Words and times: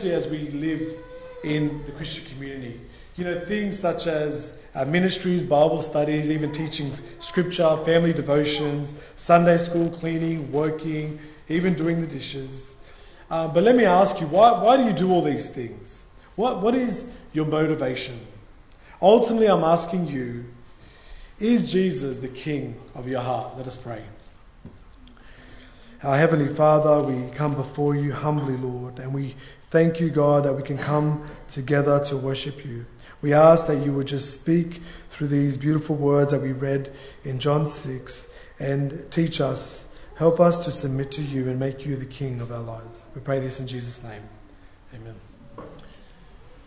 especially 0.00 0.16
as 0.16 0.28
we 0.28 0.48
live 0.58 0.96
in 1.44 1.84
the 1.84 1.92
Christian 1.92 2.24
community. 2.32 2.80
You 3.16 3.24
know, 3.24 3.40
things 3.40 3.78
such 3.78 4.06
as 4.06 4.62
uh, 4.74 4.86
ministries, 4.86 5.44
Bible 5.44 5.82
studies, 5.82 6.30
even 6.30 6.52
teaching 6.52 6.90
scripture, 7.18 7.76
family 7.84 8.14
devotions, 8.14 8.94
Sunday 9.16 9.58
school 9.58 9.90
cleaning, 9.90 10.50
working, 10.52 11.18
even 11.50 11.74
doing 11.74 12.00
the 12.00 12.06
dishes. 12.06 12.76
Uh, 13.30 13.46
but 13.48 13.62
let 13.62 13.76
me 13.76 13.84
ask 13.84 14.20
you, 14.20 14.26
why, 14.28 14.62
why 14.62 14.78
do 14.78 14.84
you 14.84 14.92
do 14.94 15.12
all 15.12 15.22
these 15.22 15.50
things? 15.50 16.06
What, 16.34 16.62
what 16.62 16.74
is 16.74 17.14
your 17.34 17.44
motivation? 17.44 18.18
Ultimately, 19.02 19.48
I'm 19.48 19.64
asking 19.64 20.08
you, 20.08 20.46
is 21.38 21.70
Jesus 21.70 22.18
the 22.18 22.28
King 22.28 22.76
of 22.94 23.06
your 23.06 23.20
heart? 23.20 23.56
Let 23.58 23.66
us 23.66 23.76
pray. 23.76 24.02
Our 26.02 26.16
Heavenly 26.16 26.48
Father, 26.48 27.02
we 27.02 27.30
come 27.32 27.54
before 27.54 27.94
you 27.94 28.14
humbly, 28.14 28.56
Lord, 28.56 28.98
and 28.98 29.12
we 29.12 29.34
thank 29.70 30.00
you, 30.00 30.10
God, 30.10 30.44
that 30.44 30.54
we 30.54 30.62
can 30.62 30.78
come 30.78 31.26
together 31.48 32.02
to 32.04 32.16
worship 32.16 32.64
you. 32.64 32.86
We 33.22 33.32
ask 33.32 33.66
that 33.66 33.84
you 33.84 33.92
would 33.94 34.06
just 34.06 34.40
speak 34.40 34.82
through 35.08 35.28
these 35.28 35.56
beautiful 35.56 35.96
words 35.96 36.30
that 36.30 36.42
we 36.42 36.52
read 36.52 36.92
in 37.24 37.38
John 37.38 37.66
6 37.66 38.28
and 38.58 39.10
teach 39.10 39.40
us 39.40 39.86
Help 40.20 40.38
us 40.38 40.62
to 40.66 40.70
submit 40.70 41.10
to 41.12 41.22
you 41.22 41.48
and 41.48 41.58
make 41.58 41.86
you 41.86 41.96
the 41.96 42.04
King 42.04 42.42
of 42.42 42.52
our 42.52 42.60
lives. 42.60 43.06
We 43.14 43.22
pray 43.22 43.40
this 43.40 43.58
in 43.58 43.66
Jesus' 43.66 44.04
name. 44.04 44.20
Amen. 44.94 45.14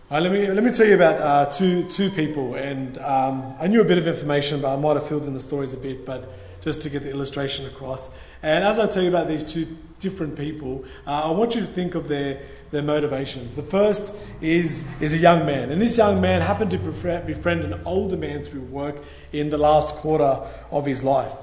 Right, 0.10 0.24
let, 0.24 0.32
me, 0.32 0.48
let 0.48 0.64
me 0.64 0.72
tell 0.72 0.88
you 0.88 0.96
about 0.96 1.22
uh, 1.22 1.52
two, 1.52 1.88
two 1.88 2.10
people. 2.10 2.56
And 2.56 2.98
um, 2.98 3.54
I 3.60 3.68
knew 3.68 3.80
a 3.80 3.86
bit 3.86 4.00
of 4.00 4.08
information, 4.08 4.60
but 4.60 4.74
I 4.74 4.76
might 4.76 4.96
have 4.96 5.08
filled 5.08 5.26
in 5.26 5.36
the 5.36 5.40
stories 5.40 5.72
a 5.72 5.78
bit, 5.78 6.04
but 6.04 6.28
just 6.62 6.82
to 6.82 6.90
get 6.90 7.04
the 7.04 7.12
illustration 7.12 7.68
across. 7.68 8.18
And 8.42 8.64
as 8.64 8.80
I 8.80 8.88
tell 8.88 9.04
you 9.04 9.10
about 9.10 9.28
these 9.28 9.46
two 9.46 9.68
different 10.04 10.38
people, 10.38 10.86
uh, 11.08 11.24
I 11.24 11.32
want 11.32 11.56
you 11.56 11.62
to 11.62 11.68
think 11.68 11.96
of 11.96 12.08
their, 12.08 12.42
their 12.70 12.84
motivations. 12.84 13.56
The 13.56 13.64
first 13.64 14.16
is, 14.42 14.86
is 15.02 15.14
a 15.14 15.18
young 15.18 15.46
man. 15.46 15.72
And 15.72 15.82
this 15.82 15.98
young 15.98 16.22
man 16.22 16.42
happened 16.42 16.72
to 16.72 16.78
befriend 16.78 17.64
an 17.64 17.82
older 17.86 18.18
man 18.18 18.44
through 18.44 18.66
work 18.66 18.98
in 19.32 19.50
the 19.50 19.58
last 19.58 19.96
quarter 19.96 20.46
of 20.70 20.86
his 20.86 21.04
life. 21.04 21.34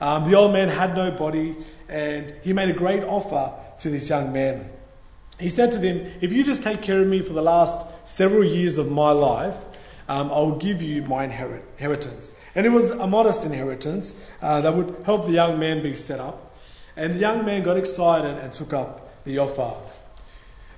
Um, 0.00 0.28
the 0.30 0.36
old 0.36 0.52
man 0.52 0.68
had 0.68 0.94
no 0.94 1.10
body, 1.10 1.56
and 1.88 2.34
he 2.42 2.52
made 2.52 2.68
a 2.68 2.74
great 2.74 3.02
offer 3.02 3.52
to 3.78 3.90
this 3.90 4.08
young 4.10 4.32
man. 4.32 4.68
He 5.40 5.48
said 5.48 5.72
to 5.72 5.78
them, 5.78 6.12
If 6.20 6.32
you 6.32 6.42
just 6.44 6.62
take 6.62 6.82
care 6.82 7.00
of 7.00 7.06
me 7.06 7.22
for 7.22 7.32
the 7.32 7.42
last 7.42 8.06
several 8.06 8.44
years 8.44 8.78
of 8.78 8.90
my 8.90 9.12
life, 9.12 9.56
um, 10.08 10.30
I 10.30 10.38
will 10.38 10.56
give 10.56 10.82
you 10.82 11.02
my 11.02 11.24
inheritance. 11.24 12.36
And 12.54 12.66
it 12.66 12.70
was 12.70 12.90
a 12.90 13.06
modest 13.06 13.44
inheritance 13.44 14.20
uh, 14.42 14.60
that 14.62 14.74
would 14.74 15.02
help 15.04 15.26
the 15.26 15.32
young 15.32 15.58
man 15.58 15.82
be 15.82 15.94
set 15.94 16.18
up. 16.18 16.47
And 16.98 17.14
the 17.14 17.18
young 17.20 17.46
man 17.46 17.62
got 17.62 17.76
excited 17.76 18.38
and 18.38 18.52
took 18.52 18.72
up 18.72 19.24
the 19.24 19.38
offer. 19.38 19.72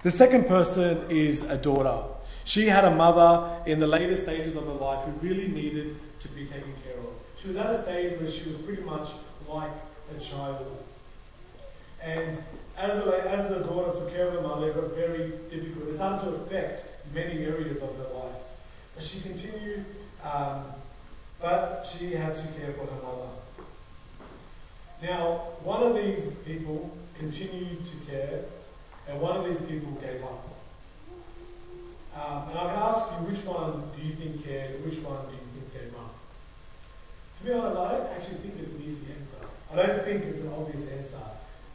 The 0.02 0.10
second 0.10 0.46
person 0.46 1.10
is 1.10 1.48
a 1.48 1.56
daughter. 1.56 1.96
She 2.44 2.66
had 2.66 2.84
a 2.84 2.94
mother 2.94 3.62
in 3.64 3.80
the 3.80 3.86
later 3.86 4.18
stages 4.18 4.54
of 4.54 4.66
her 4.66 4.72
life 4.74 5.02
who 5.06 5.12
really 5.26 5.48
needed 5.48 5.96
to 6.18 6.28
be 6.28 6.44
taken 6.44 6.74
care 6.84 6.98
of. 6.98 7.08
She 7.38 7.48
was 7.48 7.56
at 7.56 7.70
a 7.70 7.74
stage 7.74 8.20
where 8.20 8.28
she 8.28 8.46
was 8.46 8.58
pretty 8.58 8.82
much 8.82 9.12
like 9.48 9.70
a 10.14 10.20
child. 10.20 10.84
And 12.02 12.38
as 12.76 13.02
the, 13.02 13.30
as 13.30 13.48
the 13.54 13.64
daughter 13.64 13.98
took 13.98 14.12
care 14.12 14.28
of 14.28 14.34
her 14.34 14.42
mother, 14.42 14.68
it 14.68 14.74
got 14.74 14.94
very 14.94 15.32
difficult. 15.48 15.88
It 15.88 15.94
started 15.94 16.22
to 16.26 16.34
affect 16.34 16.84
many 17.14 17.44
areas 17.44 17.80
of 17.80 17.96
her 17.96 18.14
life. 18.14 18.42
But 18.94 19.04
she 19.04 19.22
continued, 19.22 19.86
um, 20.22 20.64
but 21.40 21.86
she 21.86 22.12
had 22.12 22.36
to 22.36 22.42
care 22.58 22.74
for 22.74 22.84
her 22.84 23.02
mother. 23.02 23.39
Now, 25.02 25.38
one 25.62 25.82
of 25.82 25.94
these 25.94 26.34
people 26.46 26.90
continued 27.18 27.84
to 27.84 27.96
care, 28.10 28.40
and 29.08 29.20
one 29.20 29.36
of 29.36 29.44
these 29.44 29.60
people 29.60 29.92
gave 29.92 30.22
up. 30.22 30.46
Um, 32.14 32.50
and 32.50 32.58
I 32.58 32.66
can 32.66 32.82
ask 32.82 33.10
you, 33.12 33.26
which 33.26 33.44
one 33.44 33.84
do 33.96 34.02
you 34.06 34.12
think 34.14 34.44
cared, 34.44 34.84
which 34.84 34.98
one 34.98 35.24
do 35.26 35.32
you 35.32 35.46
think 35.54 35.72
gave 35.72 35.94
up? 35.98 36.14
to 37.40 37.46
be 37.46 37.52
honest, 37.52 37.76
I 37.76 37.92
don't 37.92 38.08
actually 38.08 38.36
think 38.36 38.54
it's 38.58 38.72
an 38.72 38.82
easy 38.84 39.06
answer. 39.18 39.36
I 39.72 39.76
don't 39.76 40.02
think 40.04 40.24
it's 40.24 40.40
an 40.40 40.52
obvious 40.52 40.90
answer. 40.92 41.16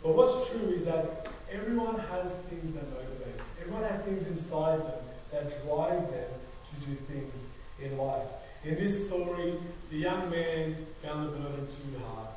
But 0.03 0.15
what's 0.15 0.51
true 0.51 0.69
is 0.69 0.85
that 0.85 1.27
everyone 1.51 1.97
has 2.11 2.35
things 2.35 2.73
that 2.73 2.83
motivate. 2.91 3.41
Everyone 3.59 3.83
has 3.83 3.99
things 4.01 4.27
inside 4.27 4.79
them 4.79 5.01
that 5.31 5.47
drives 5.65 6.05
them 6.05 6.29
to 6.69 6.87
do 6.87 6.93
things 6.93 7.45
in 7.81 7.97
life. 7.97 8.27
In 8.63 8.75
this 8.75 9.07
story, 9.07 9.55
the 9.89 9.97
young 9.97 10.29
man 10.29 10.75
found 11.01 11.33
the 11.33 11.37
burden 11.37 11.65
too 11.67 11.99
hard. 12.05 12.27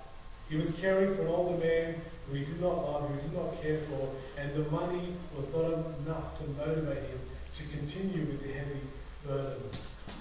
He 0.48 0.56
was 0.56 0.78
caring 0.80 1.14
for 1.14 1.22
an 1.22 1.28
older 1.28 1.58
man 1.64 1.96
who 2.26 2.36
he 2.36 2.44
did 2.44 2.60
not 2.60 2.76
love, 2.76 3.08
who 3.08 3.14
he 3.14 3.20
did 3.20 3.32
not 3.34 3.62
care 3.62 3.78
for, 3.78 4.10
and 4.40 4.54
the 4.54 4.70
money 4.70 5.14
was 5.36 5.46
not 5.52 5.64
enough 5.64 6.38
to 6.38 6.44
motivate 6.66 7.02
him 7.02 7.20
to 7.54 7.64
continue 7.64 8.24
with 8.26 8.42
the 8.42 8.52
heavy 8.52 8.80
burden. 9.26 9.62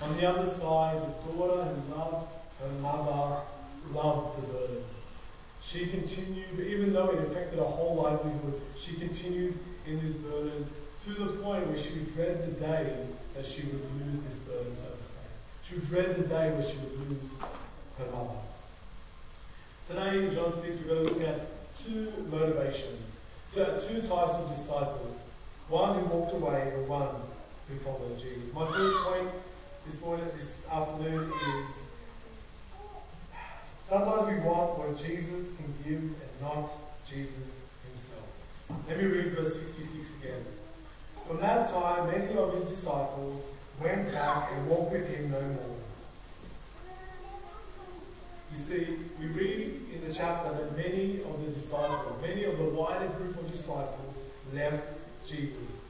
On 0.02 0.18
the 0.18 0.30
other 0.30 0.46
side, 0.46 0.98
the 0.98 1.32
daughter 1.32 1.64
who 1.64 1.96
loved 1.96 2.28
her 2.62 2.70
mother 2.82 3.42
loved 3.94 4.42
the 4.42 4.48
burden. 4.54 4.84
She 5.62 5.88
continued, 5.88 6.60
even 6.60 6.94
though 6.94 7.10
it 7.10 7.20
affected 7.20 7.60
her 7.60 7.66
whole 7.66 7.96
livelihood, 7.96 8.62
she 8.76 8.94
continued 8.96 9.58
in 9.86 10.02
this 10.02 10.14
burden 10.14 10.68
to 11.04 11.10
the 11.12 11.34
point 11.42 11.68
where 11.68 11.78
she 11.78 11.92
would 11.92 12.14
dread 12.14 12.46
the 12.46 12.60
day 12.60 13.06
that 13.36 13.46
she 13.46 13.64
would 13.64 14.06
lose 14.06 14.20
this 14.20 14.38
burden, 14.38 14.74
so 14.74 14.86
to 14.90 15.02
say. 15.02 15.14
She 15.64 15.76
would 15.76 15.88
dread 15.88 16.16
the 16.16 16.28
day 16.28 16.52
where 16.52 16.62
she 16.62 16.78
would 16.78 17.10
lose 17.10 17.34
her 17.98 18.06
mother. 18.12 18.40
Today 19.88 20.26
in 20.26 20.32
John 20.32 20.52
6, 20.52 20.80
we're 20.80 20.96
going 20.96 21.08
to 21.08 21.14
look 21.14 21.24
at 21.24 21.46
two 21.74 22.12
motivations, 22.30 23.22
so 23.48 23.64
two 23.80 24.02
types 24.02 24.36
of 24.36 24.50
disciples. 24.50 25.30
One 25.70 25.98
who 25.98 26.06
walked 26.08 26.34
away 26.34 26.74
and 26.76 26.90
one 26.90 27.16
who 27.70 27.76
followed 27.76 28.20
Jesus. 28.20 28.54
My 28.54 28.68
first 28.68 28.94
point 29.06 29.30
this 29.86 30.02
morning, 30.02 30.26
this 30.34 30.68
afternoon 30.70 31.32
is 31.58 31.94
Sometimes 33.80 34.30
we 34.30 34.40
want 34.40 34.78
what 34.78 34.98
Jesus 34.98 35.54
can 35.56 35.74
give 35.86 36.02
and 36.02 36.42
not 36.42 36.70
Jesus 37.08 37.62
himself. 37.90 38.28
Let 38.90 38.98
me 38.98 39.06
read 39.06 39.36
verse 39.36 39.58
66 39.58 40.22
again. 40.22 40.44
From 41.26 41.40
that 41.40 41.70
time, 41.70 42.08
many 42.08 42.38
of 42.38 42.54
his 42.54 42.66
disciples 42.66 43.46
went 43.82 44.12
back 44.12 44.52
and 44.52 44.68
walked 44.68 44.92
with 44.92 45.08
him 45.16 45.32
no 45.32 45.40
more. 45.40 45.78
You 48.52 48.58
see, 48.58 48.88
we 49.20 49.28
read 49.28 49.82
in 49.94 50.08
the 50.08 50.14
chapter 50.14 50.52
that 50.54 50.78
many 50.78 51.22
of 51.22 51.44
the 51.44 51.52
disciples, 51.52 52.22
many 52.22 52.46
of 52.46 52.58
the 52.58 52.66
wider 52.66 53.08
group 53.08 53.38
of 53.40 53.52
disciples 53.52 54.24
left 54.54 54.88
Jesus. 55.26 55.82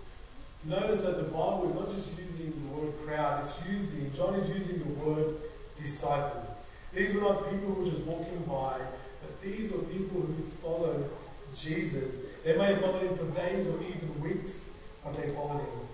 Notice 0.66 1.01
that 1.01 1.18
the 1.18 1.23
Bible 1.23 1.69
is 1.69 1.75
not 1.75 1.90
just 1.90 2.18
using 2.18 2.51
the 2.51 2.75
word 2.75 2.94
crowd, 3.06 3.40
it's 3.40 3.62
using, 3.69 4.12
John 4.13 4.35
is 4.35 4.50
using 4.50 4.79
the 4.79 5.06
word 5.06 5.35
disciples. 5.75 6.56
These 6.94 7.13
were 7.13 7.22
not 7.22 7.50
people 7.50 7.73
who 7.73 7.81
were 7.81 7.85
just 7.85 8.01
walking 8.03 8.40
by, 8.47 8.79
but 9.22 9.41
these 9.41 9.72
were 9.72 9.79
people 9.79 10.22
who 10.22 10.34
followed 10.62 11.09
Jesus. 11.56 12.19
They 12.44 12.57
may 12.57 12.74
have 12.74 12.81
followed 12.81 13.03
him 13.03 13.16
for 13.16 13.25
days 13.39 13.68
or 13.68 13.79
even 13.81 14.22
weeks, 14.22 14.72
but 15.03 15.16
they 15.16 15.29
followed 15.29 15.62
him. 15.62 15.88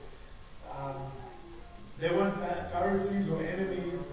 Um, 0.75 0.95
they 1.99 2.09
weren't 2.09 2.37
Pharisees 2.71 3.29
or 3.29 3.43
enemies, 3.43 4.03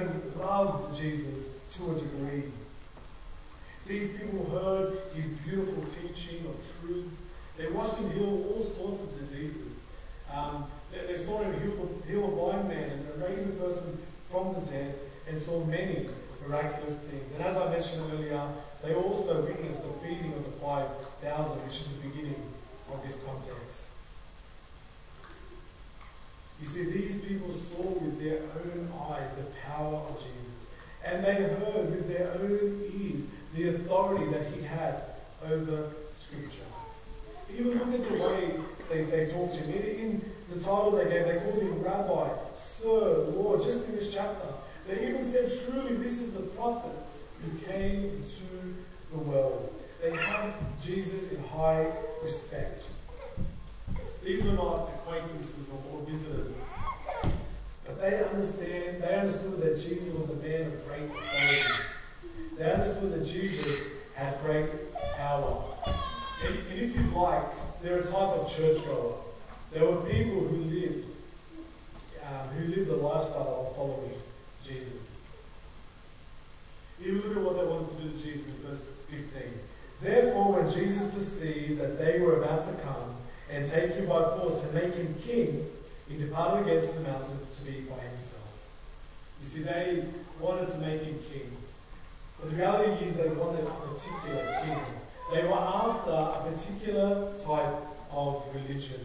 even 0.00 0.22
loved 0.38 0.98
Jesus 0.98 1.48
to 1.72 1.90
a 1.92 1.94
degree. 1.98 2.44
These 3.86 4.18
people 4.18 4.44
heard 4.50 4.98
his 5.14 5.26
beautiful 5.26 5.84
teaching 5.84 6.46
of 6.46 6.80
truths. 6.80 7.24
They 7.56 7.68
watched 7.70 7.96
him 7.96 8.10
heal 8.12 8.46
all 8.50 8.62
sorts 8.62 9.02
of 9.02 9.12
diseases. 9.12 9.82
Um, 10.32 10.66
they 11.06 11.14
saw 11.14 11.42
him 11.42 11.58
heal, 11.60 11.88
heal 12.06 12.24
a 12.24 12.28
blind 12.28 12.68
man 12.68 12.90
and 12.90 13.22
raise 13.22 13.44
a 13.44 13.52
person 13.52 13.98
from 14.30 14.54
the 14.54 14.60
dead 14.70 15.00
and 15.26 15.38
saw 15.38 15.64
many 15.64 16.08
miraculous 16.46 17.04
things. 17.04 17.32
And 17.32 17.42
as 17.42 17.56
I 17.56 17.70
mentioned 17.70 18.02
earlier, 18.12 18.46
they 18.84 18.94
also 18.94 19.42
witnessed 19.42 19.82
the 19.84 20.06
feeding 20.06 20.32
of 20.34 20.44
the 20.44 20.50
5,000, 20.60 21.56
which 21.64 21.80
is 21.80 21.88
the 21.88 22.08
beginning 22.08 22.42
of 22.92 23.02
this 23.02 23.18
context. 23.24 23.97
You 26.60 26.66
see, 26.66 26.84
these 26.84 27.24
people 27.24 27.52
saw 27.52 27.82
with 27.82 28.18
their 28.18 28.40
own 28.42 28.92
eyes 29.10 29.32
the 29.32 29.44
power 29.66 29.96
of 29.96 30.16
Jesus. 30.16 30.66
And 31.04 31.24
they 31.24 31.34
heard 31.34 31.90
with 31.90 32.08
their 32.08 32.32
own 32.32 32.82
ears 33.00 33.28
the 33.54 33.68
authority 33.76 34.26
that 34.32 34.52
he 34.52 34.62
had 34.62 35.02
over 35.48 35.90
Scripture. 36.12 36.60
Even 37.56 37.78
look 37.78 37.94
at 37.94 38.08
the 38.08 38.22
way 38.22 38.54
they, 38.90 39.04
they 39.04 39.26
talked 39.30 39.54
to 39.54 39.60
him. 39.60 39.98
In, 39.98 40.32
the 40.48 40.58
titles 40.58 40.96
they 40.96 41.10
gave, 41.10 41.26
they 41.26 41.38
called 41.40 41.60
him 41.60 41.82
Rabbi, 41.82 42.30
Sir, 42.54 43.26
Lord, 43.34 43.62
just 43.62 43.86
in 43.88 43.96
this 43.96 44.12
chapter. 44.12 44.48
They 44.86 45.08
even 45.08 45.22
said, 45.22 45.50
Truly, 45.66 45.96
this 45.96 46.22
is 46.22 46.32
the 46.32 46.40
prophet 46.40 46.92
who 47.42 47.58
came 47.70 48.04
into 48.04 48.76
the 49.12 49.18
world. 49.18 49.74
They 50.02 50.16
had 50.16 50.54
Jesus 50.80 51.32
in 51.32 51.42
high 51.44 51.86
respect. 52.22 52.88
These 54.28 54.44
were 54.44 54.52
not 54.52 54.90
acquaintances 54.90 55.70
or, 55.70 55.82
or 55.90 56.04
visitors. 56.04 56.66
But 57.86 57.98
they 57.98 58.22
understand, 58.22 59.02
they 59.02 59.14
understood 59.14 59.58
that 59.62 59.80
Jesus 59.80 60.12
was 60.12 60.28
a 60.28 60.34
man 60.34 60.66
of 60.66 60.86
great 60.86 61.04
authority. 61.04 61.84
They 62.58 62.70
understood 62.70 63.14
that 63.14 63.24
Jesus 63.24 63.86
had 64.14 64.38
great 64.42 64.68
power. 65.16 65.64
And, 66.46 66.58
and 66.70 66.78
if 66.78 66.94
you 66.94 67.02
like, 67.18 67.42
they're 67.80 68.00
a 68.00 68.02
type 68.02 68.12
of 68.12 68.54
churchgoer. 68.54 69.14
There 69.72 69.86
were 69.86 70.02
people 70.02 70.40
who 70.40 70.56
lived, 70.56 71.06
um, 72.26 72.48
who 72.48 72.68
lived 72.68 72.88
the 72.88 72.96
lifestyle 72.96 73.66
of 73.66 73.76
following 73.76 74.12
Jesus. 74.62 75.16
Even 77.00 77.22
look 77.22 77.34
at 77.34 77.42
what 77.42 77.56
they 77.56 77.64
wanted 77.64 77.96
to 77.96 78.02
do 78.02 78.10
to 78.10 78.22
Jesus 78.22 78.48
in 78.48 78.54
verse 78.56 78.92
15. 79.08 79.42
Therefore, 80.02 80.52
when 80.52 80.70
Jesus 80.70 81.06
perceived 81.14 81.80
that 81.80 81.98
they 81.98 82.20
were 82.20 82.42
about 82.42 82.64
to 82.64 82.82
come 82.82 83.17
and 83.50 83.66
take 83.66 83.92
him 83.94 84.06
by 84.06 84.22
force 84.36 84.62
to 84.62 84.72
make 84.72 84.94
him 84.94 85.14
king, 85.20 85.66
he 86.08 86.16
departed 86.18 86.66
again 86.66 86.82
to 86.86 86.92
the 86.92 87.00
mountain 87.00 87.38
to 87.52 87.62
be 87.62 87.80
by 87.80 87.98
himself. 88.00 88.42
You 89.40 89.46
see, 89.46 89.62
they 89.62 90.04
wanted 90.40 90.68
to 90.68 90.78
make 90.78 91.02
him 91.02 91.18
king. 91.30 91.56
But 92.40 92.50
the 92.50 92.56
reality 92.56 93.04
is 93.04 93.14
they 93.14 93.28
wanted 93.28 93.66
a 93.66 93.70
particular 93.70 94.62
king. 94.64 94.78
They 95.32 95.44
were 95.44 95.54
after 95.54 96.10
a 96.10 96.50
particular 96.50 97.34
type 97.34 97.74
of 98.10 98.44
religion. 98.54 99.00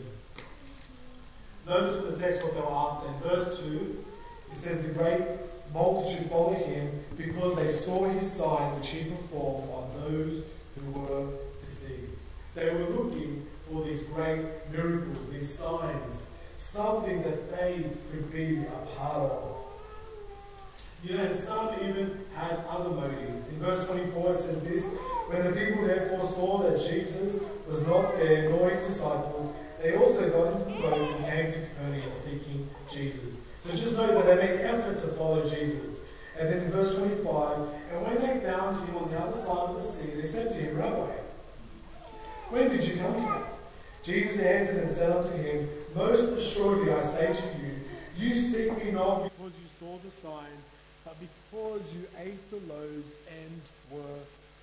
Notice 1.68 1.98
from 1.98 2.12
the 2.12 2.18
text 2.18 2.44
what 2.44 2.54
they 2.54 2.62
were 2.62 2.68
after. 2.68 3.08
In 3.08 3.30
verse 3.30 3.60
2, 3.60 4.06
it 4.52 4.58
says, 4.58 4.82
The 4.82 4.94
great 4.94 5.22
multitude 5.74 6.30
followed 6.30 6.58
him 6.58 7.04
because 7.18 7.56
they 7.56 7.68
saw 7.68 8.08
his 8.08 8.32
sign 8.32 8.76
which 8.76 8.90
he 8.90 9.10
performed 9.10 9.70
on 9.72 9.90
those 10.02 10.44
who 10.78 10.92
were 10.92 11.28
diseased. 11.66 12.26
They 12.56 12.70
were 12.70 12.90
looking 12.90 13.48
for 13.70 13.84
these 13.84 14.04
great 14.04 14.42
miracles, 14.72 15.30
these 15.32 15.54
signs, 15.54 16.30
something 16.56 17.22
that 17.24 17.52
they 17.52 17.84
could 18.12 18.32
be 18.32 18.60
a 18.60 18.98
part 18.98 19.32
of. 19.32 19.58
You 21.04 21.18
know, 21.18 21.24
and 21.26 21.36
some 21.36 21.70
even 21.82 22.22
had 22.34 22.64
other 22.70 22.90
motives. 22.90 23.48
In 23.50 23.56
verse 23.56 23.86
24 23.88 24.32
it 24.32 24.36
says 24.36 24.62
this 24.64 24.98
When 25.28 25.44
the 25.44 25.52
people 25.52 25.86
therefore 25.86 26.26
saw 26.26 26.58
that 26.60 26.80
Jesus 26.80 27.44
was 27.68 27.86
not 27.86 28.14
there, 28.16 28.50
nor 28.50 28.70
his 28.70 28.88
disciples, 28.88 29.50
they 29.82 29.98
also 29.98 30.30
got 30.30 30.54
into 30.54 30.66
the 30.66 30.80
boats 30.80 31.14
and 31.16 31.26
came 31.26 31.52
to 31.52 31.60
Capernaum 31.60 32.14
seeking 32.14 32.70
Jesus. 32.90 33.42
So 33.64 33.72
just 33.72 33.98
know 33.98 34.08
that 34.08 34.26
they 34.26 34.36
made 34.36 34.62
effort 34.62 34.98
to 35.00 35.08
follow 35.08 35.48
Jesus. 35.48 36.00
And 36.40 36.48
then 36.48 36.60
in 36.64 36.72
verse 36.72 36.98
25, 36.98 37.60
and 37.92 38.02
when 38.02 38.16
they 38.16 38.46
found 38.46 38.76
him 38.80 38.96
on 38.96 39.12
the 39.12 39.20
other 39.20 39.38
side 39.38 39.58
of 39.58 39.76
the 39.76 39.82
sea, 39.82 40.12
they 40.16 40.24
said 40.24 40.54
to 40.54 40.60
him, 40.60 40.78
Rabbi, 40.78 41.12
when 42.50 42.70
did 42.70 42.88
you 42.88 42.96
come 42.96 43.20
here? 43.20 43.44
Jesus 44.04 44.42
answered 44.42 44.78
and 44.84 44.92
said 44.92 45.12
unto 45.16 45.32
him, 45.42 45.70
Most 45.96 46.38
assuredly 46.38 46.92
I 46.92 47.02
say 47.02 47.32
to 47.32 47.58
you, 47.60 47.74
you 48.18 48.36
seek 48.36 48.84
me 48.84 48.92
not 48.92 49.24
because 49.24 49.58
you 49.60 49.66
saw 49.66 49.98
the 50.04 50.12
signs, 50.12 50.70
but 51.06 51.16
because 51.20 51.94
you 51.96 52.06
ate 52.20 52.52
the 52.52 52.74
loaves 52.74 53.16
and 53.30 53.62
were 53.90 54.20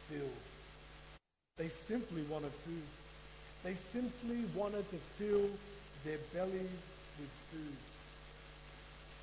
filled. 0.09 0.31
They 1.57 1.69
simply 1.69 2.23
wanted 2.23 2.53
food. 2.53 2.83
They 3.65 3.75
simply 3.75 4.45
wanted 4.55 4.89
to 4.89 4.97
fill 4.97 5.49
their 6.05 6.19
bellies 6.35 6.93
with 7.19 7.31
food. 7.51 7.77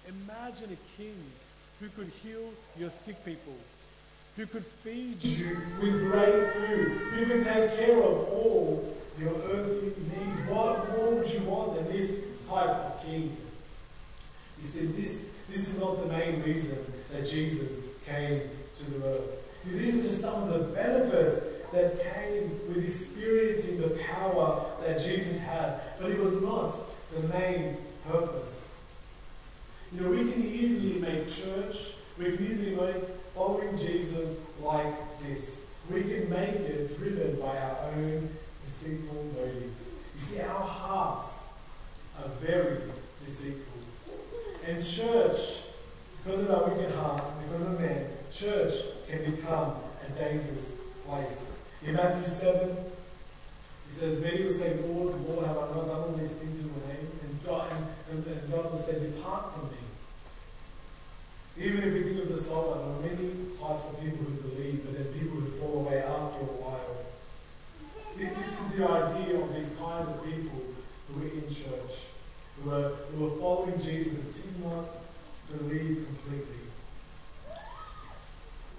Imagine 0.08 0.72
a 0.72 0.98
king 1.02 1.16
who 1.80 1.90
could 1.90 2.12
heal 2.24 2.50
your 2.78 2.90
sick 2.90 3.24
people, 3.24 3.56
who 4.38 4.45
could 4.45 4.66
feed 4.66 5.22
you 5.24 5.57
with 5.81 6.12
great 6.12 6.54
food, 6.54 6.88
who 6.89 7.25
could 7.25 7.44
take 7.44 7.75
care 7.75 7.98
of 7.98 8.30
all 8.30 8.95
your 9.19 9.34
earthly 9.34 9.94
needs. 9.98 10.42
What 10.48 10.89
more 10.95 11.16
would 11.16 11.34
you 11.34 11.39
want 11.42 11.74
than 11.75 11.89
this 11.92 12.24
type 12.48 12.69
of 12.69 13.04
king? 13.04 13.36
You 14.57 14.63
see, 14.63 14.86
this, 14.86 15.36
this 15.50 15.68
is 15.68 15.80
not 15.80 16.04
the 16.04 16.13
main 16.13 16.44
reason 16.44 16.78
that 17.12 17.28
Jesus 17.28 17.81
came 18.06 18.42
to 18.78 18.92
the 18.92 19.07
earth. 19.07 19.24
These 19.66 19.95
were 19.95 20.04
just 20.04 20.22
some 20.22 20.44
of 20.44 20.50
the 20.50 20.66
benefits 20.66 21.42
that 21.74 22.00
came 22.13 22.51
with 22.68 22.86
experiencing 22.86 23.81
the 23.81 24.00
power 24.13 24.66
that 24.86 25.01
Jesus 25.01 25.40
had. 25.40 25.80
But 26.00 26.12
it 26.12 26.19
was 26.19 26.40
not 26.42 26.75
the 27.12 27.28
main 27.30 27.78
purpose. 28.07 28.75
You 29.92 30.01
know, 30.01 30.12
we 30.12 30.31
can 30.31 30.45
easily 30.45 31.00
make 31.00 31.28
church, 31.28 31.95
we 32.19 32.36
can 32.36 32.45
easily 32.45 32.75
make 32.75 33.17
following 33.38 33.78
Jesus 33.78 34.39
like 34.63 35.19
this. 35.19 35.69
We 35.92 36.01
can 36.01 36.30
make 36.30 36.56
it 36.56 36.98
driven 36.98 37.39
by 37.39 37.56
our 37.56 37.92
own 37.95 38.30
deceitful 38.63 39.25
motives. 39.36 39.92
You 40.16 40.19
see, 40.19 40.42
our 40.42 40.60
hearts 40.60 41.54
are 42.19 42.30
very 42.42 42.80
deceitful. 43.24 43.63
And 44.66 44.84
church, 44.84 45.66
because 46.24 46.42
of 46.42 46.51
our 46.51 46.69
wicked 46.69 46.94
hearts, 46.95 47.31
because 47.34 47.66
of 47.66 47.80
men, 47.80 48.07
church 48.31 48.74
can 49.07 49.31
become 49.31 49.75
a 50.06 50.16
dangerous 50.18 50.81
place. 51.06 51.60
In 51.86 51.94
Matthew 51.94 52.25
7, 52.25 52.75
he 53.86 53.94
says, 53.94 54.19
Many 54.19 54.44
will 54.44 54.51
say, 54.51 54.75
Lord, 54.88 55.13
Lord, 55.30 55.45
have 55.45 55.57
I 55.57 55.62
not 55.62 55.88
done 55.88 56.01
all 56.01 56.16
these 56.18 56.31
things 56.31 56.60
in 56.60 56.66
your 56.66 56.88
name? 56.88 57.07
And 57.22 57.45
God, 57.45 57.72
and, 58.12 58.25
and 58.25 58.51
God 58.51 58.72
will 58.72 58.78
say, 58.78 59.00
Depart 59.00 59.54
from 59.54 59.69
me. 59.69 59.78
Even 61.59 61.83
if 61.83 61.94
we 61.94 62.04
think 62.04 62.21
of 62.21 62.30
the 62.30 62.38
soul, 62.38 62.75
there 62.75 62.83
are 62.83 63.15
many 63.15 63.31
types 63.57 63.89
of 63.89 64.00
people 64.00 64.25
who 64.25 64.50
believe, 64.50 64.86
but 64.86 64.94
then 64.94 65.06
people 65.13 65.39
who 65.39 65.48
fall 65.59 65.80
away 65.80 66.04
after 66.04 66.42
a 66.42 66.54
while. 66.62 66.98
This 68.15 68.62
is 68.62 68.68
the 68.77 68.88
idea 68.88 69.39
of 69.39 69.56
these 69.56 69.71
kind 69.80 70.07
of 70.07 70.24
people 70.24 70.62
who 71.07 71.21
are 71.21 71.30
in 71.30 71.48
church, 71.50 72.13
who 72.62 72.71
are, 72.71 72.89
who 72.89 73.25
are 73.25 73.39
following 73.39 73.80
Jesus 73.80 74.13
but 74.13 74.33
did 74.36 74.63
not 74.63 74.86
believe 75.50 76.06
completely. 76.06 76.57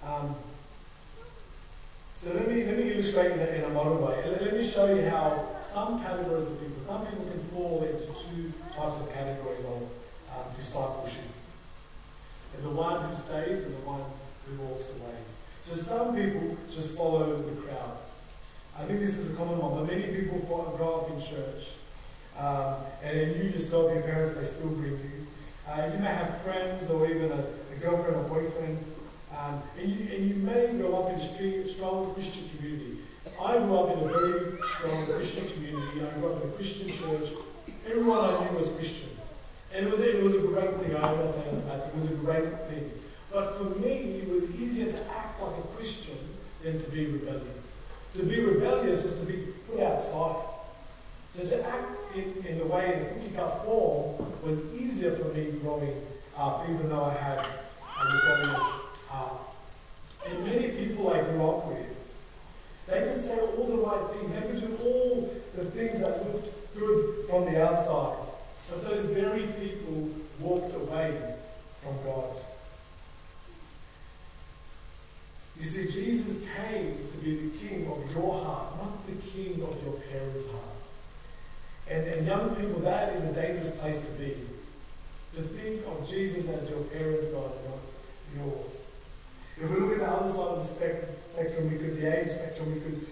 Um, 0.03 0.35
so 2.13 2.33
let 2.33 2.47
me, 2.49 2.65
let 2.65 2.77
me 2.77 2.91
illustrate 2.91 3.31
in 3.31 3.39
a, 3.39 3.45
in 3.45 3.63
a 3.63 3.69
modern 3.69 4.01
way. 4.01 4.23
Let, 4.25 4.41
let, 4.41 4.53
me 4.53 4.63
show 4.63 4.93
you 4.93 5.09
how 5.09 5.55
some 5.61 6.01
categories 6.01 6.47
of 6.47 6.59
people, 6.59 6.79
some 6.79 7.05
people 7.05 7.25
can 7.25 7.39
fall 7.49 7.83
into 7.83 8.07
two 8.07 8.53
types 8.73 8.97
of 8.97 9.11
categories 9.13 9.63
of 9.65 9.83
um, 10.31 10.53
discipleship. 10.55 11.23
And 12.55 12.63
the 12.63 12.69
one 12.69 13.09
who 13.09 13.15
stays 13.15 13.61
and 13.61 13.73
the 13.75 13.85
one 13.87 14.03
who 14.45 14.63
walks 14.63 14.97
away. 14.97 15.15
So 15.61 15.73
some 15.73 16.15
people 16.15 16.57
just 16.69 16.97
follow 16.97 17.41
the 17.41 17.61
crowd. 17.61 17.97
I 18.77 18.83
think 18.83 18.99
this 18.99 19.17
is 19.17 19.33
a 19.33 19.37
common 19.37 19.59
one, 19.59 19.75
but 19.75 19.93
many 19.93 20.07
people 20.15 20.39
grow 20.77 21.01
up 21.01 21.11
in 21.11 21.19
church. 21.19 21.75
Um, 22.37 22.75
and 23.03 23.17
then 23.17 23.29
you 23.35 23.51
yourself, 23.51 23.93
your 23.93 24.03
parents 24.03 24.35
may 24.35 24.43
still 24.43 24.69
bring 24.69 24.93
you. 24.93 25.27
Uh, 25.67 25.89
you 25.93 25.99
may 25.99 26.07
have 26.07 26.41
friends 26.41 26.89
or 26.89 27.05
even 27.05 27.31
a, 27.31 27.43
a 27.73 27.75
girlfriend 27.79 28.15
or 28.15 28.23
boyfriend 28.23 28.77
um, 29.39 29.61
and, 29.79 29.89
you, 29.89 30.15
and 30.15 30.29
you 30.29 30.35
may 30.35 30.67
grow 30.77 31.03
up 31.03 31.09
in 31.09 31.15
a 31.15 31.67
strong 31.67 32.13
Christian 32.13 32.49
community. 32.57 32.97
I 33.41 33.57
grew 33.57 33.77
up 33.77 33.97
in 33.97 34.03
a 34.03 34.07
very 34.07 34.57
strong 34.75 35.05
Christian 35.05 35.47
community. 35.49 36.01
I 36.01 36.19
grew 36.19 36.33
up 36.33 36.43
in 36.43 36.49
a 36.49 36.51
Christian 36.53 36.91
church. 36.91 37.29
Everyone 37.85 38.19
I 38.19 38.45
knew 38.45 38.57
was 38.57 38.69
Christian. 38.69 39.09
And 39.73 39.85
it 39.85 39.89
was, 39.89 39.99
a, 39.99 40.17
it 40.17 40.23
was 40.23 40.35
a 40.35 40.39
great 40.39 40.75
thing. 40.77 40.95
I'm 40.95 41.01
not 41.01 41.29
saying 41.29 41.47
it's 41.51 41.61
bad. 41.61 41.87
It 41.87 41.95
was 41.95 42.11
a 42.11 42.15
great 42.15 42.57
thing. 42.69 42.91
But 43.31 43.57
for 43.57 43.65
me, 43.79 44.21
it 44.21 44.29
was 44.29 44.59
easier 44.59 44.89
to 44.89 44.97
act 45.11 45.41
like 45.41 45.57
a 45.57 45.67
Christian 45.75 46.17
than 46.63 46.77
to 46.77 46.91
be 46.91 47.05
rebellious. 47.05 47.81
To 48.15 48.23
be 48.23 48.39
rebellious 48.39 49.03
was 49.03 49.19
to 49.19 49.25
be 49.25 49.47
put 49.69 49.81
outside. 49.81 50.43
So 51.31 51.45
to 51.45 51.67
act 51.67 52.15
in, 52.15 52.43
in 52.47 52.57
the 52.57 52.65
way 52.65 52.93
in 52.93 53.03
the 53.03 53.09
cookie 53.11 53.35
cup 53.35 53.63
form 53.63 54.33
was 54.43 54.73
easier 54.73 55.11
for 55.11 55.31
me 55.33 55.51
growing 55.61 56.01
up, 56.35 56.65
even 56.67 56.89
though 56.89 57.03
I 57.03 57.13
had 57.13 57.37
a 57.37 57.45
rebellious 58.15 58.63
heart. 59.07 59.41
And 60.27 60.45
many 60.45 60.69
people 60.69 61.13
I 61.13 61.21
grew 61.21 61.47
up 61.47 61.67
with, 61.67 61.85
they 62.87 63.01
could 63.01 63.17
say 63.17 63.39
all 63.39 63.67
the 63.67 63.77
right 63.77 64.15
things. 64.15 64.33
They 64.33 64.41
could 64.41 64.59
do 64.59 64.83
all 64.83 65.33
the 65.55 65.65
things 65.65 65.99
that 65.99 66.25
looked 66.25 66.49
good 66.75 67.29
from 67.29 67.45
the 67.45 67.63
outside. 67.63 68.28
But 68.69 68.83
those 68.83 69.05
very 69.07 69.47
people 69.59 70.09
walked 70.39 70.73
away 70.73 71.35
from 71.81 71.95
God. 72.03 72.37
You 75.59 75.65
see, 75.65 75.91
Jesus 75.91 76.45
came 76.55 76.95
to 77.05 77.17
be 77.17 77.35
the 77.35 77.57
king 77.57 77.87
of 77.91 78.13
your 78.13 78.33
heart, 78.43 78.77
not 78.77 79.05
the 79.05 79.13
king 79.13 79.61
of 79.61 79.83
your 79.83 79.93
parents' 80.09 80.45
hearts. 80.45 80.97
And, 81.89 82.07
and 82.07 82.25
young 82.25 82.55
people, 82.55 82.79
that 82.81 83.13
is 83.13 83.23
a 83.23 83.33
dangerous 83.33 83.77
place 83.77 84.07
to 84.07 84.17
be. 84.19 84.35
To 85.33 85.41
think 85.41 85.85
of 85.85 86.07
Jesus 86.07 86.47
as 86.47 86.69
your 86.69 86.81
parents' 86.83 87.29
God 87.29 87.51
not 87.67 88.45
yours. 88.45 88.83
If 89.61 89.69
we 89.69 89.79
look 89.79 89.93
at 89.93 89.99
the 89.99 90.09
other 90.09 90.29
side 90.29 90.47
of 90.47 90.57
the 90.59 90.63
spectrum, 90.63 91.69
we 91.69 91.77
could, 91.77 91.97
the 91.97 92.21
age 92.21 92.29
spectrum, 92.29 92.73
we 92.73 92.79
could, 92.79 93.07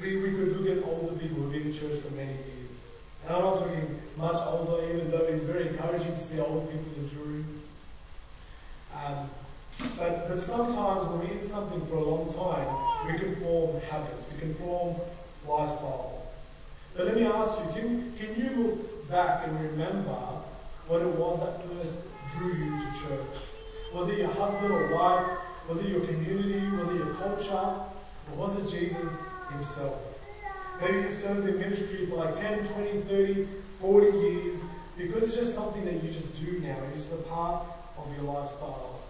we, 0.00 0.16
we 0.16 0.30
could 0.30 0.58
look 0.58 0.78
at 0.78 0.84
older 0.88 1.12
people 1.18 1.36
who've 1.36 1.52
been 1.52 1.62
in 1.62 1.72
church 1.72 2.00
for 2.00 2.12
many 2.14 2.32
years. 2.32 2.55
And 3.26 3.36
I'm 3.36 3.42
not 3.42 3.58
talking 3.58 4.00
much 4.16 4.36
older, 4.46 4.84
even 4.88 5.10
though 5.10 5.24
it's 5.24 5.42
very 5.42 5.68
encouraging 5.68 6.12
to 6.12 6.16
see 6.16 6.40
old 6.40 6.70
people 6.70 6.92
enduring. 6.96 7.46
Um, 8.94 9.30
but, 9.98 10.28
but 10.28 10.38
sometimes 10.38 11.06
when 11.08 11.20
we're 11.20 11.34
in 11.34 11.42
something 11.42 11.84
for 11.86 11.96
a 11.96 12.04
long 12.04 12.32
time, 12.32 13.12
we 13.12 13.18
can 13.18 13.36
form 13.36 13.80
habits, 13.90 14.26
we 14.32 14.40
can 14.40 14.54
form 14.54 14.96
lifestyles. 15.46 16.26
But 16.96 17.06
let 17.06 17.14
me 17.16 17.24
ask 17.24 17.58
you, 17.58 17.80
can, 17.80 18.12
can 18.14 18.40
you 18.40 18.50
look 18.62 19.10
back 19.10 19.46
and 19.46 19.60
remember 19.60 20.16
what 20.88 21.02
it 21.02 21.08
was 21.08 21.40
that 21.40 21.62
first 21.64 22.08
drew 22.30 22.52
you 22.52 22.78
to 22.78 22.86
church? 22.86 23.42
Was 23.92 24.08
it 24.08 24.18
your 24.18 24.30
husband 24.30 24.72
or 24.72 24.94
wife 24.94 25.38
was 25.68 25.80
it 25.80 25.88
your 25.88 26.00
community? 26.00 26.64
Was 26.76 26.88
it 26.88 26.96
your 26.96 27.14
culture? 27.14 27.52
Or 27.52 28.36
was 28.36 28.56
it 28.56 28.68
Jesus 28.68 29.18
himself? 29.50 30.15
Maybe 30.80 30.98
you 30.98 31.10
served 31.10 31.48
in 31.48 31.58
ministry 31.58 32.06
for 32.06 32.16
like 32.16 32.34
10, 32.34 32.64
20, 32.64 33.00
30, 33.02 33.48
40 33.80 34.18
years 34.18 34.64
because 34.96 35.24
it's 35.24 35.36
just 35.36 35.54
something 35.54 35.84
that 35.84 35.94
you 35.94 36.10
just 36.10 36.44
do 36.44 36.58
now. 36.60 36.76
It's 36.92 37.08
just 37.08 37.20
a 37.20 37.22
part 37.24 37.66
of 37.98 38.16
your 38.16 38.32
lifestyle. 38.32 39.00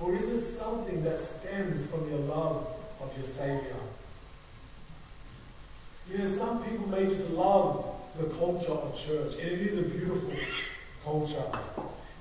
Or 0.00 0.14
is 0.14 0.30
this 0.30 0.58
something 0.58 1.02
that 1.04 1.18
stems 1.18 1.86
from 1.86 2.08
your 2.10 2.18
love 2.20 2.66
of 3.00 3.14
your 3.16 3.24
Savior? 3.24 3.76
You 6.10 6.18
know, 6.18 6.24
some 6.24 6.62
people 6.64 6.88
may 6.88 7.04
just 7.04 7.30
love 7.30 7.86
the 8.18 8.26
culture 8.26 8.72
of 8.72 8.96
church, 8.96 9.34
and 9.34 9.50
it 9.50 9.60
is 9.60 9.78
a 9.78 9.82
beautiful 9.82 10.32
culture. 11.04 11.44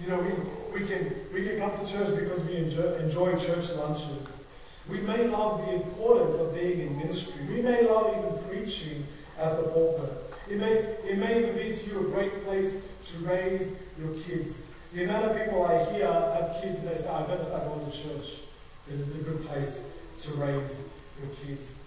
You 0.01 0.07
know, 0.09 0.19
we, 0.19 0.79
we, 0.79 0.87
can, 0.87 1.13
we 1.33 1.43
can 1.43 1.59
come 1.59 1.77
to 1.77 1.91
church 1.91 2.15
because 2.17 2.43
we 2.43 2.57
enjoy, 2.57 2.95
enjoy 2.95 3.35
church 3.35 3.73
lunches. 3.73 4.42
We 4.89 4.99
may 4.99 5.27
love 5.27 5.65
the 5.65 5.73
importance 5.75 6.37
of 6.37 6.53
being 6.53 6.81
in 6.81 6.97
ministry. 6.97 7.45
We 7.47 7.61
may 7.61 7.87
love 7.87 8.17
even 8.17 8.49
preaching 8.49 9.05
at 9.39 9.55
the 9.57 9.63
pulpit. 9.63 10.11
It 10.49 10.57
may, 10.57 10.73
it 10.73 11.17
may 11.17 11.39
even 11.39 11.55
be 11.55 11.73
to 11.73 11.89
you 11.89 11.99
a 11.99 12.03
great 12.11 12.43
place 12.43 12.85
to 13.05 13.17
raise 13.25 13.77
your 13.97 14.13
kids. 14.15 14.69
The 14.93 15.05
amount 15.05 15.25
of 15.25 15.37
people 15.37 15.65
I 15.65 15.91
hear 15.91 16.05
have 16.05 16.57
kids 16.61 16.79
and 16.79 16.89
they 16.89 16.95
say, 16.95 17.09
I 17.09 17.23
better 17.23 17.43
start 17.43 17.63
going 17.63 17.89
to 17.89 17.91
church 17.91 18.41
because 18.85 19.01
it's 19.01 19.15
a 19.15 19.23
good 19.23 19.45
place 19.47 19.89
to 20.21 20.31
raise 20.33 20.87
your 21.21 21.33
kids. 21.33 21.79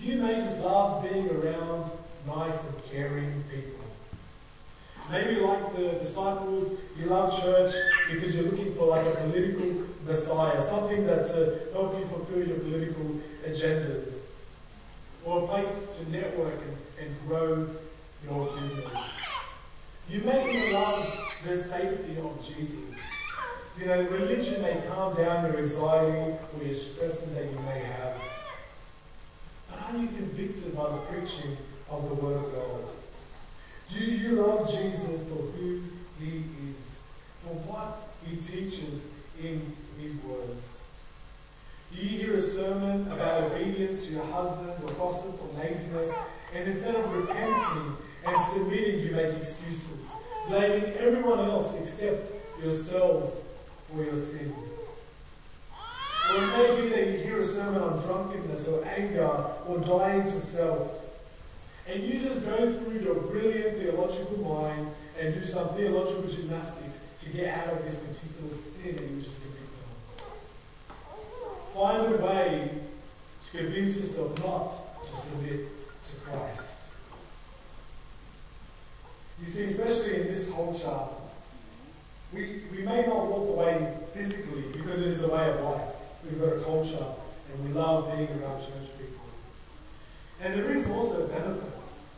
You 0.00 0.16
may 0.16 0.34
just 0.34 0.60
love 0.60 1.08
being 1.08 1.30
around 1.30 1.90
nice 2.26 2.64
and 2.64 2.84
caring 2.90 3.44
people. 3.50 3.84
Maybe 5.10 5.40
like 5.40 5.76
the 5.76 5.92
disciples, 5.92 6.70
you 6.98 7.06
love 7.06 7.38
church 7.38 7.74
because 8.10 8.34
you're 8.34 8.44
looking 8.44 8.74
for 8.74 8.86
like 8.86 9.06
a 9.06 9.16
political 9.16 9.84
messiah, 10.06 10.60
something 10.62 11.06
that 11.06 11.26
to 11.26 11.44
uh, 11.44 11.72
help 11.72 11.98
you 11.98 12.06
fulfill 12.06 12.46
your 12.46 12.58
political 12.58 13.20
agendas, 13.46 14.22
or 15.24 15.44
a 15.44 15.46
place 15.46 15.96
to 15.96 16.10
network 16.10 16.54
and, 16.98 17.06
and 17.06 17.28
grow 17.28 17.68
your 18.24 18.46
business. 18.58 19.28
You 20.08 20.20
may 20.20 20.72
love 20.72 21.40
the 21.46 21.56
safety 21.56 22.16
of 22.18 22.42
Jesus. 22.42 23.00
You 23.78 23.86
know, 23.86 24.02
religion 24.02 24.62
may 24.62 24.80
calm 24.88 25.14
down 25.16 25.44
your 25.46 25.58
anxiety 25.58 26.36
or 26.56 26.64
your 26.64 26.74
stresses 26.74 27.34
that 27.34 27.44
you 27.44 27.58
may 27.60 27.80
have. 27.80 28.22
But 29.68 29.80
are 29.82 29.98
you 29.98 30.06
convicted 30.08 30.76
by 30.76 30.90
the 30.90 30.98
preaching 30.98 31.56
of 31.90 32.08
the 32.08 32.14
Word 32.14 32.36
of 32.36 32.52
God? 32.52 32.83
Do 33.90 34.04
you 34.04 34.30
love 34.42 34.70
Jesus 34.70 35.22
for 35.24 35.36
who 35.36 35.82
He 36.20 36.44
is, 36.70 37.08
for 37.42 37.50
what 37.50 38.08
He 38.26 38.36
teaches 38.36 39.06
in 39.40 39.74
His 40.00 40.14
words? 40.16 40.82
Do 41.94 42.04
you 42.04 42.18
hear 42.18 42.34
a 42.34 42.40
sermon 42.40 43.06
about 43.12 43.44
obedience 43.44 44.06
to 44.06 44.14
your 44.14 44.24
husbands 44.24 44.82
or 44.82 44.88
gossip 44.94 45.40
or 45.40 45.58
laziness, 45.58 46.16
and 46.54 46.66
instead 46.66 46.96
of 46.96 47.14
repenting 47.14 47.96
and 48.26 48.36
submitting, 48.38 49.00
you 49.00 49.12
make 49.12 49.36
excuses, 49.36 50.16
blaming 50.48 50.92
everyone 50.94 51.38
else 51.38 51.78
except 51.78 52.32
yourselves 52.60 53.44
for 53.86 54.02
your 54.02 54.16
sin? 54.16 54.52
Or 55.72 56.36
it 56.36 56.56
may 56.56 56.82
be 56.82 56.88
that 56.88 57.06
you 57.12 57.18
hear 57.18 57.38
a 57.38 57.44
sermon 57.44 57.82
on 57.82 58.00
drunkenness 58.00 58.66
or 58.66 58.84
anger 58.86 59.44
or 59.68 59.78
dying 59.78 60.24
to 60.24 60.40
self. 60.40 61.03
And 61.86 62.02
you 62.02 62.18
just 62.18 62.44
go 62.44 62.70
through 62.70 63.00
your 63.00 63.14
brilliant 63.14 63.78
theological 63.78 64.38
mind 64.38 64.88
and 65.20 65.34
do 65.34 65.44
some 65.44 65.68
theological 65.70 66.26
gymnastics 66.26 67.00
to 67.20 67.30
get 67.30 67.58
out 67.58 67.74
of 67.74 67.84
this 67.84 67.96
particular 67.96 68.48
sin 68.48 68.96
that 68.96 69.10
you 69.10 69.20
just 69.20 69.42
convicted. 69.42 69.64
Find 71.74 72.14
a 72.14 72.24
way 72.24 72.70
to 73.42 73.58
convince 73.58 73.96
yourself 73.96 74.38
not 74.44 75.06
to 75.06 75.14
submit 75.14 75.66
to 76.06 76.16
Christ. 76.16 76.78
You 79.40 79.46
see, 79.46 79.64
especially 79.64 80.20
in 80.20 80.26
this 80.26 80.50
culture, 80.50 80.98
we, 82.32 82.62
we 82.72 82.82
may 82.82 83.06
not 83.06 83.26
walk 83.26 83.48
away 83.48 83.94
physically 84.14 84.64
because 84.72 85.00
it 85.00 85.08
is 85.08 85.22
a 85.22 85.28
way 85.28 85.50
of 85.50 85.60
life. 85.60 85.88
We've 86.24 86.40
got 86.40 86.56
a 86.56 86.60
culture 86.60 87.04
and 87.52 87.68
we 87.68 87.72
love 87.78 88.16
being 88.16 88.28
around 88.40 88.60
church 88.60 88.90
people. 88.98 89.13
And 90.44 90.52
there 90.52 90.70
is 90.72 90.90
also 90.90 91.26
benefits. 91.26 92.10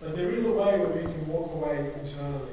But 0.00 0.16
there 0.16 0.30
is 0.30 0.46
a 0.46 0.52
way 0.52 0.78
where 0.78 0.88
we 0.88 1.02
can 1.02 1.28
walk 1.28 1.52
away 1.52 1.92
internally. 2.00 2.52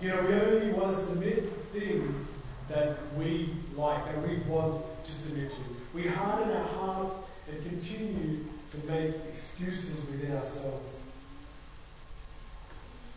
You 0.00 0.10
know, 0.10 0.22
we 0.22 0.34
only 0.34 0.68
want 0.72 0.90
to 0.90 0.94
submit 0.94 1.44
to 1.44 1.50
things 1.50 2.44
that 2.68 2.96
we 3.16 3.50
like, 3.74 4.04
that 4.06 4.22
we 4.22 4.36
want 4.48 4.84
to 5.02 5.10
submit 5.10 5.50
to. 5.50 5.60
We 5.94 6.06
harden 6.06 6.56
our 6.56 6.62
hearts 6.62 7.16
and 7.50 7.60
continue 7.64 8.44
to 8.70 8.86
make 8.86 9.14
excuses 9.28 10.08
within 10.12 10.36
ourselves. 10.36 11.02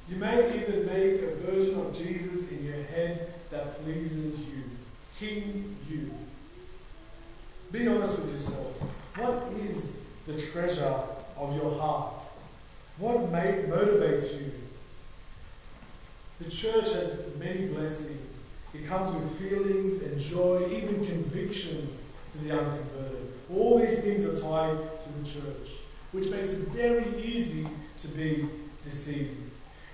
You 0.09 0.15
may 0.15 0.39
even 0.61 0.87
make 0.87 1.21
a 1.21 1.35
version 1.35 1.79
of 1.79 1.95
Jesus 1.95 2.49
in 2.49 2.65
your 2.65 2.83
head 2.85 3.33
that 3.51 3.83
pleases 3.83 4.47
you. 4.49 4.63
King 5.19 5.75
you. 5.87 6.11
Be 7.71 7.87
honest 7.87 8.17
with 8.17 8.31
yourself. 8.31 8.81
What 9.15 9.43
is 9.67 9.99
the 10.29 10.39
treasure 10.39 10.95
of 11.37 11.55
your 11.55 11.71
heart? 11.71 12.19
What 12.99 13.31
motivates 13.31 14.39
you? 14.39 14.51
The 16.39 16.51
church 16.51 16.93
has 16.93 17.25
many 17.39 17.67
blessings. 17.67 18.43
It 18.73 18.85
comes 18.85 19.15
with 19.15 19.39
feelings 19.39 20.03
and 20.03 20.19
joy, 20.19 20.69
even 20.71 21.03
convictions 21.03 22.05
to 22.31 22.37
the 22.39 22.51
unconverted. 22.51 23.33
All 23.51 23.79
these 23.79 24.01
things 24.01 24.27
are 24.27 24.39
tied 24.39 25.01
to 25.01 25.09
the 25.13 25.25
church, 25.25 25.69
which 26.11 26.29
makes 26.29 26.53
it 26.53 26.67
very 26.69 27.05
easy 27.23 27.65
to 27.97 28.07
be 28.09 28.47
deceived. 28.83 29.35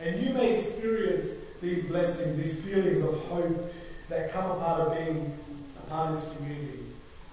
And 0.01 0.22
you 0.22 0.34
may 0.34 0.54
experience 0.54 1.46
these 1.62 1.86
blessings, 1.86 2.36
these 2.36 2.65
feelings 2.65 3.04
of 3.04 3.15
hope 3.27 3.74
that 4.10 4.34
come 4.34 4.51
a 4.51 4.56
of 4.82 4.98
being 4.98 5.38
a 5.80 5.89
part 5.89 6.12
of 6.12 6.15
this 6.15 6.36
community, 6.36 6.80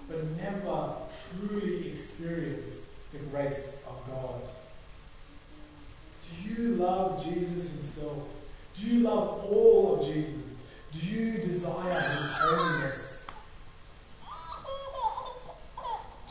but 0.07 0.23
never 0.37 0.93
truly 1.11 1.89
experience 1.89 2.92
the 3.13 3.19
grace 3.19 3.85
of 3.87 4.07
God. 4.07 4.41
Do 6.27 6.49
you 6.49 6.75
love 6.75 7.23
Jesus 7.23 7.71
Himself? 7.71 8.27
Do 8.73 8.87
you 8.87 9.03
love 9.03 9.45
all 9.45 9.99
of 9.99 10.05
Jesus? 10.05 10.57
Do 10.91 11.07
you 11.07 11.37
desire 11.37 11.91
His 11.91 12.37
holiness? 12.41 13.27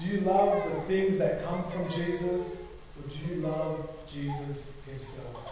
Do 0.01 0.09
you 0.09 0.21
love 0.23 0.53
the 0.75 0.81
things 0.83 1.19
that 1.19 1.45
come 1.45 1.63
from 1.63 1.89
Jesus? 1.89 2.69
Or 2.97 3.09
do 3.09 3.35
you 3.35 3.43
love 3.43 3.89
Jesus 4.07 4.71
Himself? 4.85 5.49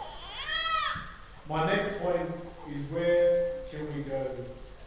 My 1.47 1.65
next 1.65 2.01
point 2.01 2.29
is 2.73 2.87
where 2.87 3.53
can 3.71 3.87
we 3.95 4.03
go? 4.03 4.27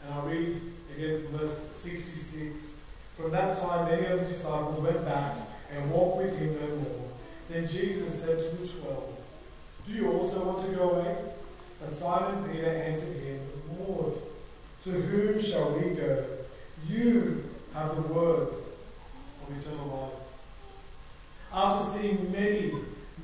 And 0.04 0.14
I'll 0.14 0.22
read 0.22 0.60
again 0.94 1.22
from 1.22 1.38
verse 1.38 1.70
66. 1.72 2.80
From 3.16 3.30
that 3.30 3.56
time, 3.58 3.88
many 3.88 4.06
of 4.06 4.18
his 4.18 4.28
disciples 4.28 4.80
went 4.80 5.04
back 5.04 5.36
and 5.74 5.90
walk 5.90 6.18
with 6.18 6.38
him 6.38 6.54
no 6.60 6.76
more. 6.76 7.08
Then 7.50 7.66
Jesus 7.66 8.22
said 8.22 8.38
to 8.38 8.56
the 8.56 8.80
twelve, 8.80 9.16
Do 9.86 9.92
you 9.92 10.12
also 10.12 10.44
want 10.44 10.60
to 10.60 10.70
go 10.72 10.90
away? 10.90 11.16
But 11.80 11.92
Simon 11.92 12.48
Peter 12.48 12.66
answered 12.66 13.16
him, 13.16 13.40
Lord, 13.78 14.14
to 14.84 14.90
whom 14.90 15.40
shall 15.40 15.78
we 15.78 15.90
go? 15.90 16.24
You 16.88 17.44
have 17.74 17.96
the 17.96 18.02
words 18.02 18.72
of 19.42 19.56
eternal 19.56 20.10
life. 20.12 20.20
After 21.52 21.98
seeing 21.98 22.32
many, 22.32 22.72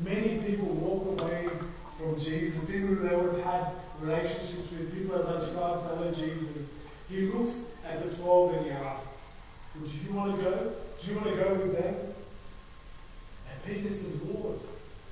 many 0.04 0.38
people 0.42 0.69
walk 0.69 1.21
away 1.21 1.49
from 1.97 2.19
Jesus, 2.19 2.64
people 2.64 2.95
that 2.97 3.19
would 3.19 3.37
have 3.37 3.45
had 3.45 3.73
relationships 4.00 4.71
with, 4.71 4.95
people 4.95 5.16
as 5.16 5.28
I 5.28 5.35
described, 5.35 5.87
fellow 5.87 6.12
Jesus, 6.12 6.85
he 7.09 7.23
looks 7.23 7.75
at 7.87 8.02
the 8.02 8.14
12 8.16 8.54
and 8.54 8.66
he 8.66 8.73
asks, 8.73 9.33
well, 9.75 9.85
Do 9.85 9.99
you 9.99 10.14
want 10.14 10.37
to 10.37 10.42
go? 10.42 10.73
Do 11.00 11.11
you 11.11 11.16
want 11.19 11.28
to 11.28 11.37
go 11.37 11.54
with 11.54 11.78
them? 11.78 11.95
Peter 13.67 13.88
says, 13.88 14.23
Lord, 14.23 14.59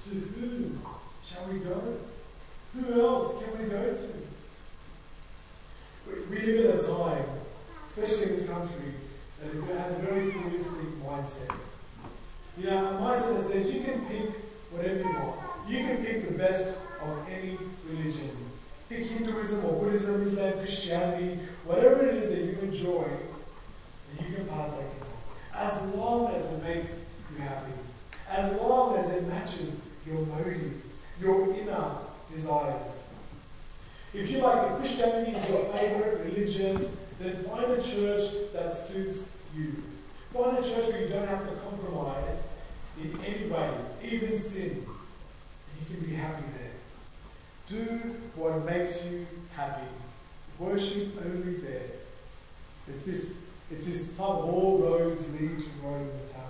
to 0.05 0.11
whom 0.11 0.81
shall 1.25 1.47
we 1.52 1.59
go? 1.59 1.99
Who 2.75 3.00
else 3.00 3.43
can 3.43 3.59
we 3.62 3.69
go 3.71 3.95
to? 3.95 4.09
We 6.31 6.37
live 6.40 6.64
in 6.64 6.78
a 6.78 6.83
time, 6.83 7.25
especially 7.85 8.25
in 8.25 8.31
this 8.31 8.49
country, 8.49 8.93
that 9.43 9.78
has 9.78 9.95
a 9.95 9.99
very 9.99 10.31
pluralistic 10.31 10.87
mindset. 11.05 11.55
You 12.57 12.67
know, 12.67 12.87
a 12.87 12.93
mindset 12.93 13.37
that 13.37 13.43
says 13.43 13.73
you 13.73 13.83
can 13.83 14.05
pick 14.07 14.31
whatever 14.71 14.99
you 14.99 15.05
want. 15.05 15.37
You 15.69 15.78
can 15.78 16.05
pick 16.05 16.28
the 16.28 16.35
best 16.37 16.76
of 17.02 17.28
any 17.28 17.59
religion. 17.88 18.31
Pick 18.88 19.07
Hinduism 19.07 19.64
or 19.67 19.85
Buddhism, 19.85 20.23
Islam, 20.23 20.55
Christianity, 20.55 21.38
whatever 21.64 22.07
it 22.07 22.14
is 22.17 22.31
that 22.31 22.38
you 22.38 22.59
enjoy, 22.62 23.05
and 24.11 24.28
you 24.28 24.35
can 24.35 24.47
partake 24.47 24.81
in. 24.81 25.55
As 25.55 25.95
long 25.95 26.35
as 26.35 26.47
it 26.47 26.62
makes 26.62 27.05
you 27.31 27.43
happy. 27.43 27.73
As 28.30 28.52
long 28.61 28.97
as 28.97 29.11
it 29.11 29.26
matches 29.26 29.80
your 30.06 30.20
motives, 30.26 30.99
your 31.20 31.54
inner 31.54 31.90
desires. 32.32 33.08
If 34.14 34.30
you 34.30 34.38
like, 34.38 34.70
if 34.70 34.76
Christianity 34.78 35.32
is 35.32 35.50
your 35.50 35.64
favorite 35.75 36.25
religion, 36.25 36.88
then 37.20 37.35
find 37.44 37.73
a 37.73 37.82
church 37.82 38.52
that 38.52 38.73
suits 38.73 39.38
you. 39.56 39.75
Find 40.32 40.58
a 40.58 40.62
church 40.62 40.88
where 40.88 41.02
you 41.02 41.08
don't 41.08 41.28
have 41.28 41.49
to 41.49 41.54
compromise 41.56 42.47
in 43.02 43.18
any 43.25 43.49
way, 43.49 43.70
even 44.02 44.32
sin, 44.32 44.85
And 44.87 45.88
you 45.88 45.97
can 45.97 46.06
be 46.06 46.14
happy 46.14 46.44
there. 46.58 46.73
Do 47.66 48.16
what 48.35 48.64
makes 48.64 49.06
you 49.11 49.26
happy. 49.54 49.87
Worship 50.58 51.08
only 51.25 51.54
there. 51.56 51.82
It's 52.88 53.04
this, 53.04 53.42
it's 53.70 53.87
this 53.87 54.16
type 54.16 54.28
of 54.28 54.44
all 54.47 54.78
roads 54.78 55.30
lead 55.32 55.58
to 55.58 55.70
Rome 55.82 56.08
mentality. 56.08 56.48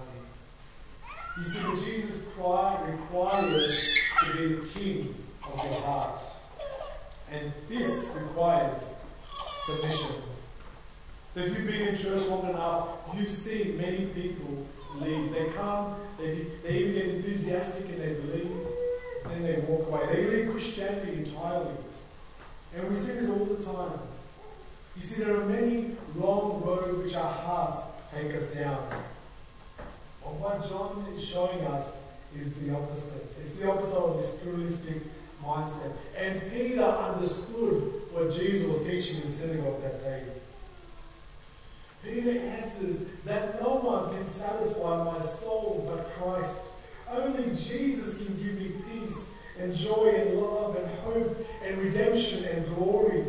You 1.39 1.45
see, 1.45 1.61
that 1.61 1.85
Jesus 1.85 2.27
requires 2.37 4.01
to 4.25 4.37
be 4.37 4.55
the 4.55 4.67
king 4.67 5.15
of 5.45 5.65
your 5.65 5.81
heart. 5.83 6.21
And 7.31 7.53
this 7.69 8.19
requires 8.21 8.95
submission. 9.47 10.17
So 11.31 11.41
if 11.41 11.57
you've 11.57 11.69
been 11.69 11.89
in 11.89 11.97
church 11.97 12.27
long 12.27 12.49
enough, 12.49 12.89
you've 13.15 13.31
seen 13.31 13.77
many 13.77 14.07
people 14.07 14.67
leave. 14.97 15.33
They 15.33 15.47
come, 15.51 15.95
they, 16.19 16.45
they 16.65 16.79
even 16.79 16.93
get 16.95 17.07
enthusiastic 17.15 17.91
and 17.91 18.03
they 18.03 18.15
believe, 18.15 18.57
and 19.31 19.45
they 19.45 19.59
walk 19.69 19.87
away. 19.87 20.07
They 20.11 20.27
leave 20.27 20.51
Christianity 20.51 21.19
entirely. 21.19 21.71
And 22.75 22.89
we 22.89 22.97
see 22.97 23.13
this 23.13 23.29
all 23.29 23.45
the 23.45 23.63
time. 23.63 24.01
You 24.97 25.03
see, 25.03 25.23
there 25.23 25.41
are 25.41 25.47
many 25.47 25.93
wrong 26.17 26.63
roads 26.65 26.99
which 26.99 27.15
our 27.15 27.31
hearts 27.31 27.85
take 28.13 28.35
us 28.35 28.53
down. 28.53 28.89
What 30.39 30.69
John 30.69 31.07
is 31.15 31.25
showing 31.25 31.61
us 31.67 32.03
is 32.37 32.53
the 32.55 32.75
opposite. 32.75 33.27
It's 33.41 33.55
the 33.55 33.71
opposite 33.71 33.97
of 33.97 34.17
this 34.17 34.39
pluralistic 34.41 35.03
mindset. 35.45 35.93
And 36.17 36.41
Peter 36.53 36.83
understood 36.83 37.93
what 38.13 38.33
Jesus 38.33 38.69
was 38.69 38.87
teaching 38.87 39.23
in 39.23 39.29
synagogue 39.29 39.81
that 39.83 40.01
day. 40.01 40.23
Peter 42.05 42.39
answers 42.39 43.01
that 43.25 43.61
no 43.61 43.77
one 43.77 44.15
can 44.15 44.25
satisfy 44.25 45.05
my 45.05 45.19
soul 45.19 45.85
but 45.89 46.07
Christ. 46.13 46.73
Only 47.11 47.47
Jesus 47.47 48.25
can 48.25 48.37
give 48.37 48.55
me 48.55 48.73
peace 48.93 49.37
and 49.59 49.75
joy 49.75 50.15
and 50.17 50.41
love 50.41 50.77
and 50.77 50.87
hope 51.01 51.47
and 51.65 51.79
redemption 51.79 52.45
and 52.45 52.67
glory. 52.77 53.25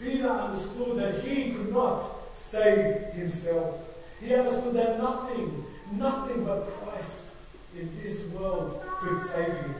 Peter 0.00 0.28
understood 0.28 0.98
that 0.98 1.22
he 1.22 1.52
could 1.52 1.72
not 1.72 1.98
save 2.32 3.12
himself. 3.12 3.78
He 4.22 4.34
understood 4.34 4.74
that 4.74 4.98
nothing, 4.98 5.64
nothing 5.92 6.44
but 6.44 6.66
Christ 6.68 7.36
in 7.76 7.90
this 8.02 8.32
world 8.32 8.80
could 9.00 9.16
save 9.16 9.52
him. 9.52 9.74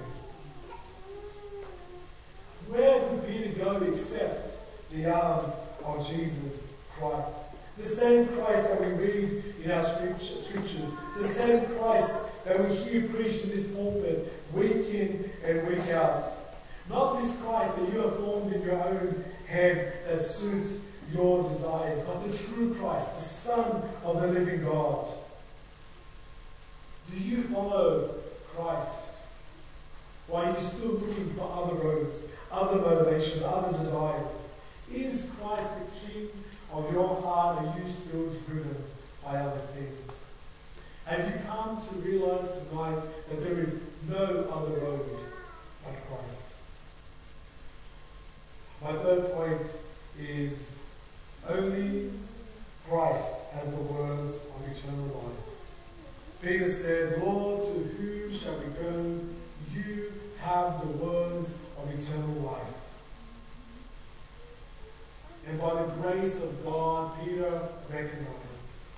Where 2.69 3.01
could 3.09 3.27
Peter 3.27 3.65
go 3.65 3.77
except 3.83 4.59
the 4.91 5.13
arms 5.13 5.57
of 5.85 6.09
Jesus 6.09 6.65
Christ? 6.93 7.55
The 7.79 7.85
same 7.85 8.29
Christ 8.29 8.69
that 8.69 8.81
we 8.81 8.89
read 8.89 9.43
in 9.65 9.71
our 9.71 9.83
scriptures, 9.83 10.95
the 11.17 11.25
same 11.25 11.67
Christ 11.77 12.45
that 12.45 12.69
we 12.69 12.77
hear 12.77 13.09
preached 13.09 13.45
in 13.45 13.51
this 13.51 13.75
pulpit 13.75 14.33
week 14.53 14.89
in 14.89 15.31
and 15.45 15.67
week 15.67 15.89
out. 15.91 16.25
Not 16.89 17.19
this 17.19 17.43
Christ 17.43 17.77
that 17.77 17.93
you 17.93 18.01
have 18.01 18.17
formed 18.19 18.53
in 18.53 18.63
your 18.63 18.83
own 18.83 19.25
head 19.47 19.93
that 20.09 20.21
suits 20.21 20.89
your 21.13 21.49
desires, 21.49 22.03
but 22.03 22.21
the 22.21 22.37
true 22.37 22.75
Christ, 22.75 23.15
the 23.15 23.23
Son 23.23 23.83
of 24.05 24.21
the 24.21 24.29
living 24.29 24.63
God. 24.65 25.09
Do 27.11 27.19
you 27.19 27.43
follow 27.45 28.15
Christ? 28.55 29.15
Why 30.29 30.45
are 30.45 30.53
you 30.53 30.61
still 30.61 30.93
looking 30.93 31.31
for 31.31 31.51
other 31.53 31.75
roads, 31.75 32.27
other 32.53 32.81
motivations, 32.81 33.43
other 33.43 33.77
desires? 33.77 34.51
Is 34.93 35.35
Christ 35.41 35.73
the 35.79 36.13
King 36.13 36.29
of 36.73 36.93
your 36.93 37.21
heart? 37.21 37.59
Are 37.59 37.79
you 37.79 37.89
still 37.89 38.29
driven 38.47 38.77
by 39.25 39.37
other 39.37 39.59
things? 39.75 40.31
Have 41.05 41.27
you 41.27 41.41
come 41.49 41.81
to 41.81 41.95
realize 41.97 42.59
tonight 42.59 43.01
that 43.29 43.43
there 43.43 43.59
is 43.59 43.83
no 44.09 44.49
other 44.53 44.79
road 44.81 45.19
but 45.85 45.95
Christ? 46.09 46.47
My 48.83 48.93
third 48.93 49.33
point 49.33 49.67
is 50.19 50.81
only 51.49 52.13
Christ 52.89 53.45
has 53.55 53.69
the 53.69 53.77
words 53.77 54.47
of 54.47 54.71
eternal 54.71 55.07
life. 55.07 55.50
Peter 56.43 56.67
said, 56.67 57.23
Lord, 57.23 57.63
to 57.65 57.71
whom 57.71 58.33
shall 58.33 58.57
we 58.57 58.67
go? 58.83 59.21
You 59.75 60.13
have 60.41 60.81
the 60.81 60.87
words 60.87 61.59
of 61.79 61.91
eternal 61.91 62.43
life. 62.43 62.81
And 65.47 65.61
by 65.61 65.75
the 65.75 65.89
grace 66.01 66.43
of 66.43 66.65
God, 66.65 67.13
Peter 67.23 67.69
recognized. 67.91 68.91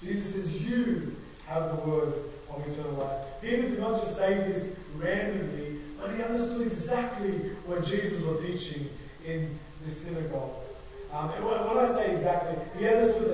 Jesus 0.00 0.34
says, 0.34 0.64
You 0.64 1.16
have 1.46 1.76
the 1.76 1.90
words 1.90 2.18
of 2.50 2.66
eternal 2.66 2.92
life. 2.92 3.18
Peter 3.42 3.62
did 3.68 3.78
not 3.78 3.98
just 3.98 4.16
say 4.16 4.34
this 4.34 4.78
randomly, 4.96 5.80
but 5.98 6.14
he 6.14 6.22
understood 6.22 6.66
exactly 6.66 7.32
what 7.66 7.84
Jesus 7.84 8.22
was 8.22 8.42
teaching 8.42 8.88
in 9.26 9.58
the 9.84 9.90
synagogue. 9.90 10.54
Um, 11.12 11.30
and 11.30 11.44
when, 11.44 11.66
when, 11.66 11.78
I 11.78 11.86
say 11.86 12.10
exactly, 12.10 12.56
he 12.78 12.86
understood 12.86 13.27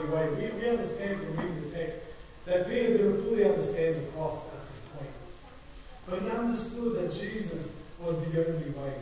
way. 0.00 0.28
We, 0.30 0.60
we 0.60 0.68
understand 0.68 1.20
from 1.20 1.36
reading 1.36 1.64
the 1.64 1.70
text 1.70 1.98
that 2.46 2.66
Peter 2.66 2.96
didn't 2.98 3.22
fully 3.22 3.44
understand 3.44 3.96
the 3.96 4.00
cross 4.12 4.52
at 4.52 4.66
this 4.68 4.80
point. 4.80 5.10
But 6.08 6.22
he 6.22 6.30
understood 6.30 6.96
that 6.96 7.12
Jesus 7.12 7.80
was 8.00 8.16
the 8.30 8.46
only 8.46 8.70
way. 8.70 8.94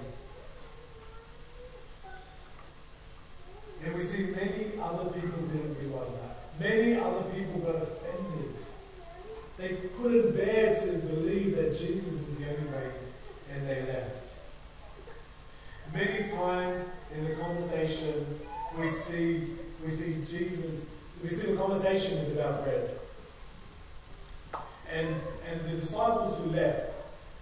And 3.85 3.94
we 3.94 4.00
see 4.00 4.26
many 4.26 4.78
other 4.81 5.11
people 5.11 5.40
didn't 5.46 5.76
realize 5.81 6.14
that. 6.14 6.61
Many 6.61 6.94
other 7.00 7.24
people 7.31 7.61
got 7.61 7.83
offended. 7.83 8.55
They 9.59 9.76
couldn't 9.96 10.37
bear 10.37 10.74
to 10.74 10.92
believe 10.98 11.57
that 11.57 11.70
Jesus 11.70 12.28
is 12.28 12.38
the 12.38 12.46
only 12.46 12.70
way, 12.70 12.90
and 13.52 13.68
they 13.68 13.83
left. 13.83 14.37
Many 15.92 16.28
times 16.31 16.87
in 17.14 17.24
the 17.24 17.35
conversation, 17.35 18.38
we 18.78 18.87
see 18.87 19.48
we 19.83 19.90
see 19.90 20.25
Jesus. 20.29 20.90
We 21.23 21.29
see 21.29 21.53
the 21.53 21.57
conversation 21.57 22.18
is 22.18 22.29
about 22.29 22.64
bread. 22.64 22.90
And 24.92 25.14
and 25.49 25.61
the 25.68 25.77
disciples 25.77 26.38
who 26.38 26.51
left, 26.51 26.95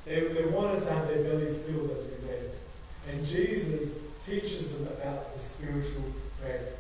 they, 0.05 0.21
they 0.21 0.45
wanted 0.47 0.83
to 0.83 0.93
have 0.93 1.09
their 1.09 1.23
bellies 1.23 1.59
filled 1.59 1.91
as 1.91 2.05
we 2.05 2.29
read. 2.29 2.51
And 3.11 3.25
Jesus 3.25 3.99
teaches 4.25 4.79
them 4.79 4.93
about 4.93 5.33
the 5.33 5.39
spiritual 5.39 6.05
bread. 6.41 6.75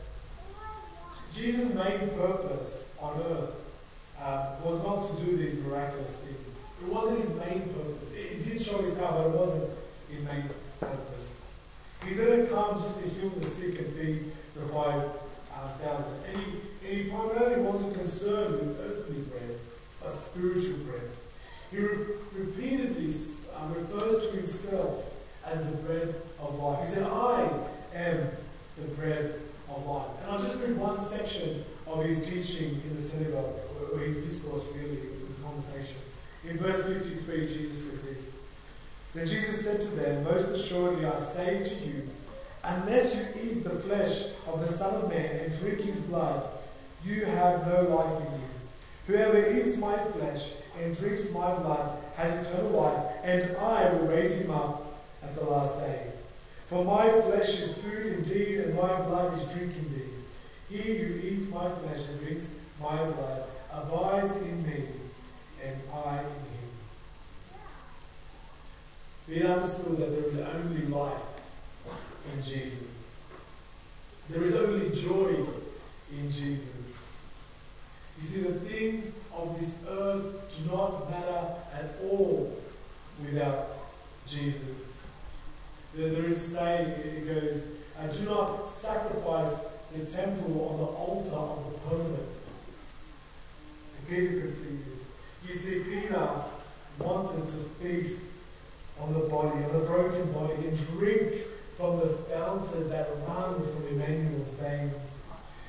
Jesus' 1.32 1.72
main 1.74 2.10
purpose 2.10 2.96
on 3.00 3.20
earth 3.20 3.54
uh, 4.20 4.56
was 4.64 4.82
not 4.82 5.08
to 5.08 5.24
do 5.24 5.36
these 5.36 5.58
miraculous 5.58 6.16
things. 6.16 6.70
It 6.82 6.92
wasn't 6.92 7.18
his 7.18 7.30
main 7.36 7.62
purpose. 7.62 8.12
It, 8.12 8.38
it 8.38 8.44
did 8.44 8.60
show 8.60 8.78
his 8.78 8.92
power, 8.92 9.28
but 9.28 9.34
it 9.34 9.38
wasn't 9.38 9.70
his 10.10 10.24
main 10.24 10.44
purpose. 10.80 11.48
He 12.06 12.14
didn't 12.14 12.48
come 12.48 12.80
just 12.80 13.02
to 13.02 13.08
heal 13.08 13.30
the 13.30 13.44
sick 13.44 13.78
and 13.78 13.94
feed 13.94 14.32
the 14.54 14.66
And 16.26 16.36
he, 16.36 16.86
he 16.86 17.10
primarily 17.10 17.62
wasn't 17.62 17.94
concerned 17.94 18.54
with 18.54 18.80
earthly 18.80 19.22
bread, 19.22 19.58
but 20.02 20.12
spiritual 20.12 20.78
bread. 20.78 21.08
He 21.70 21.78
re- 21.78 22.06
repeatedly 22.34 23.06
uh, 23.06 23.74
refers 23.74 24.28
to 24.28 24.36
himself 24.36 25.14
as 25.44 25.68
the 25.68 25.76
bread 25.78 26.14
of 26.40 26.58
life. 26.58 26.80
He 26.80 26.86
said, 26.86 27.04
I 27.04 27.48
am 27.94 28.28
the 28.76 28.88
bread 28.96 29.40
of 29.68 29.86
life. 29.86 30.08
And 30.22 30.30
I'll 30.30 30.38
just 30.38 30.60
read 30.60 30.76
one 30.76 30.98
section 30.98 31.64
of 31.86 32.04
his 32.04 32.28
teaching 32.28 32.80
in 32.84 32.94
the 32.94 33.00
synagogue, 33.00 33.54
or 33.92 33.98
his 33.98 34.24
discourse 34.24 34.66
really, 34.76 34.98
a 34.98 35.42
conversation. 35.42 35.96
In 36.48 36.56
verse 36.56 36.84
53, 36.84 37.46
Jesus 37.46 37.90
said 37.90 38.02
this. 38.04 38.36
Then 39.14 39.26
Jesus 39.26 39.64
said 39.64 39.80
to 39.80 39.96
them, 39.96 40.24
Most 40.24 40.48
assuredly 40.48 41.04
I 41.04 41.18
say 41.18 41.62
to 41.62 41.84
you, 41.84 42.08
unless 42.62 43.16
you 43.16 43.42
eat 43.42 43.64
the 43.64 43.70
flesh 43.70 44.32
of 44.46 44.60
the 44.60 44.68
Son 44.68 44.94
of 45.02 45.08
Man 45.08 45.36
and 45.40 45.58
drink 45.58 45.80
his 45.80 46.02
blood, 46.02 46.48
you 47.04 47.24
have 47.24 47.66
no 47.66 47.82
life 47.82 48.12
in 48.20 48.40
you. 48.40 48.46
Whoever 49.06 49.58
eats 49.58 49.78
my 49.78 49.96
flesh 49.96 50.52
and 50.78 50.96
drinks 50.96 51.32
my 51.32 51.54
blood 51.54 51.98
has 52.16 52.46
eternal 52.46 52.70
life, 52.70 53.12
and 53.24 53.56
I 53.56 53.92
will 53.92 54.06
raise 54.06 54.38
him 54.38 54.50
up 54.50 55.00
at 55.22 55.34
the 55.34 55.44
last 55.44 55.80
day. 55.80 56.06
For 56.66 56.84
my 56.84 57.08
flesh 57.22 57.58
is 57.58 57.74
food 57.74 58.06
indeed, 58.06 58.60
and 58.60 58.76
my 58.76 59.00
blood 59.00 59.36
is 59.36 59.44
drink 59.46 59.74
indeed. 59.76 60.10
He 60.68 60.98
who 60.98 61.14
eats 61.26 61.50
my 61.50 61.68
flesh 61.68 62.06
and 62.08 62.20
drinks 62.20 62.52
my 62.80 62.96
blood 62.96 63.44
abides 63.72 64.36
in 64.36 64.62
me, 64.64 64.84
and 65.64 65.76
I 65.92 66.18
in 66.18 66.24
him. 66.24 66.70
Be 69.28 69.42
understood 69.42 69.98
that 69.98 70.10
there 70.12 70.24
is 70.24 70.38
only 70.38 70.82
life 70.86 71.39
in 72.34 72.42
Jesus. 72.42 73.16
There 74.28 74.42
is 74.42 74.54
only 74.54 74.90
joy 74.90 75.44
in 76.12 76.30
Jesus. 76.30 77.16
You 78.18 78.22
see, 78.26 78.40
the 78.40 78.60
things 78.60 79.12
of 79.34 79.58
this 79.58 79.84
earth 79.88 80.56
do 80.56 80.70
not 80.76 81.10
matter 81.10 81.54
at 81.74 81.96
all 82.02 82.56
without 83.22 83.68
Jesus. 84.26 85.04
There, 85.94 86.24
is 86.24 86.36
a 86.36 86.40
saying, 86.40 86.88
it 86.88 87.26
goes, 87.26 87.68
I 88.00 88.06
do 88.06 88.24
not 88.24 88.68
sacrifice 88.68 89.66
the 89.92 90.06
temple 90.06 90.70
on 90.70 90.78
the 90.78 90.84
altar 90.84 91.34
of 91.34 91.72
the 91.72 91.78
permanent. 91.88 92.28
It 93.98 94.08
Peter 94.08 94.40
could 94.42 94.52
see 94.52 94.78
this. 94.86 95.16
You 95.48 95.54
see, 95.54 95.80
Peter 95.82 96.30
wanted 96.98 97.46
to 97.46 97.56
feast 97.56 98.22
on 99.00 99.14
the 99.14 99.20
body, 99.20 99.64
on 99.64 99.72
the 99.72 99.86
broken 99.86 100.30
body, 100.32 100.54
and 100.54 100.88
drink 100.98 101.34
from 101.80 101.98
the 101.98 102.06
fountain 102.06 102.90
that 102.90 103.08
runs 103.26 103.70
from 103.70 103.88
Emmanuel's 103.88 104.52
veins. 104.54 105.22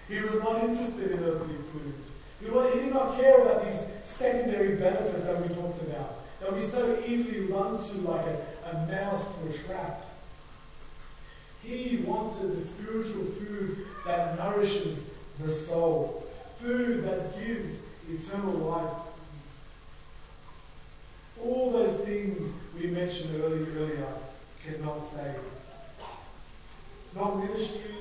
He 0.10 0.20
was 0.20 0.40
not 0.40 0.62
interested 0.62 1.12
in 1.12 1.24
earthly 1.24 1.56
food. 1.72 1.94
He, 2.42 2.48
he 2.48 2.86
did 2.86 2.94
not 2.94 3.18
care 3.18 3.42
about 3.42 3.64
these 3.64 3.94
secondary 4.04 4.76
benefits 4.76 5.24
that 5.24 5.42
we 5.42 5.56
talked 5.56 5.82
about, 5.84 6.20
that 6.42 6.52
we 6.52 6.60
so 6.60 7.02
easily 7.08 7.46
run 7.46 7.78
to 7.78 7.94
like 8.02 8.26
a, 8.26 8.72
a 8.72 8.88
mouse 8.88 9.34
to 9.38 9.50
a 9.50 9.54
trap. 9.54 10.06
He 11.64 11.98
wanted 12.06 12.52
the 12.52 12.58
spiritual 12.58 13.24
food 13.24 13.86
that 14.06 14.38
nourishes 14.38 15.12
the 15.40 15.48
soul, 15.48 16.28
food 16.58 17.06
that 17.06 17.40
gives 17.40 17.84
eternal 18.10 18.54
life. 18.54 18.98
All 21.42 21.72
those 21.72 22.02
things 22.02 22.54
we 22.78 22.88
mentioned 22.88 23.42
earlier, 23.42 23.66
earlier 23.78 24.08
cannot 24.66 25.00
save. 25.00 25.40
Not 27.16 27.38
ministry, 27.38 27.92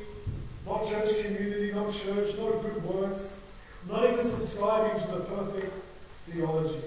not 0.66 0.86
church 0.86 1.24
community, 1.24 1.72
not 1.72 1.92
church, 1.92 2.38
not 2.38 2.62
good 2.62 2.84
works, 2.84 3.46
not 3.88 4.04
even 4.04 4.22
subscribing 4.22 5.00
to 5.00 5.08
the 5.08 5.20
perfect 5.20 5.72
theology. 6.26 6.80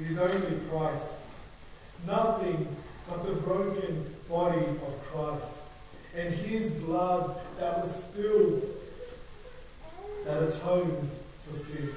It 0.00 0.10
is 0.10 0.18
only 0.18 0.58
Christ. 0.70 1.28
Nothing 2.06 2.66
but 3.08 3.26
the 3.26 3.34
broken 3.34 4.14
body 4.28 4.64
of 4.64 5.04
Christ 5.04 5.66
and 6.16 6.32
his 6.32 6.72
blood 6.72 7.40
that 7.58 7.78
was 7.78 8.06
spilled 8.06 8.62
that 10.24 10.42
atones 10.42 11.18
for 11.44 11.52
sin. 11.52 11.88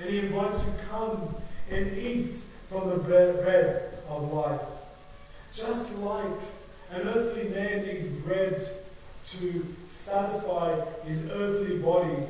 And 0.00 0.10
he 0.10 0.18
invites 0.20 0.64
you 0.64 0.72
to 0.72 0.78
come 0.86 1.34
and 1.70 1.96
eat 1.96 2.28
from 2.68 2.88
the 2.88 2.96
bread, 2.96 3.90
of 4.08 4.32
life. 4.32 4.60
Just 5.52 5.98
like 6.00 6.26
an 6.94 7.08
earthly 7.08 7.48
man 7.48 7.86
needs 7.86 8.06
bread 8.08 8.62
to 9.26 9.66
satisfy 9.86 10.80
his 11.04 11.28
earthly 11.30 11.78
body, 11.78 12.24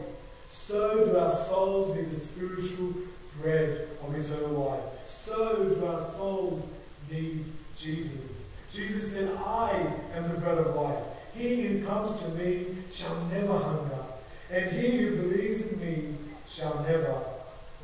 so 0.48 1.04
do 1.04 1.18
our 1.18 1.30
souls 1.30 1.94
need 1.94 2.10
the 2.10 2.16
spiritual 2.16 2.94
bread 3.42 3.88
of 4.02 4.14
eternal 4.14 4.52
life. 4.52 5.06
So 5.06 5.68
do 5.68 5.84
our 5.84 6.00
souls 6.00 6.66
need 7.10 7.44
Jesus. 7.76 8.46
Jesus 8.72 9.12
said, 9.12 9.36
I 9.36 9.92
am 10.14 10.28
the 10.28 10.38
bread 10.40 10.58
of 10.58 10.74
life. 10.74 11.02
He 11.34 11.62
who 11.62 11.84
comes 11.84 12.22
to 12.22 12.30
me 12.30 12.66
shall 12.90 13.20
never 13.26 13.58
hunger, 13.58 14.04
and 14.50 14.72
he 14.72 14.98
who 14.98 15.16
believes 15.16 15.72
in 15.72 15.80
me 15.80 16.14
shall 16.46 16.82
never 16.88 17.22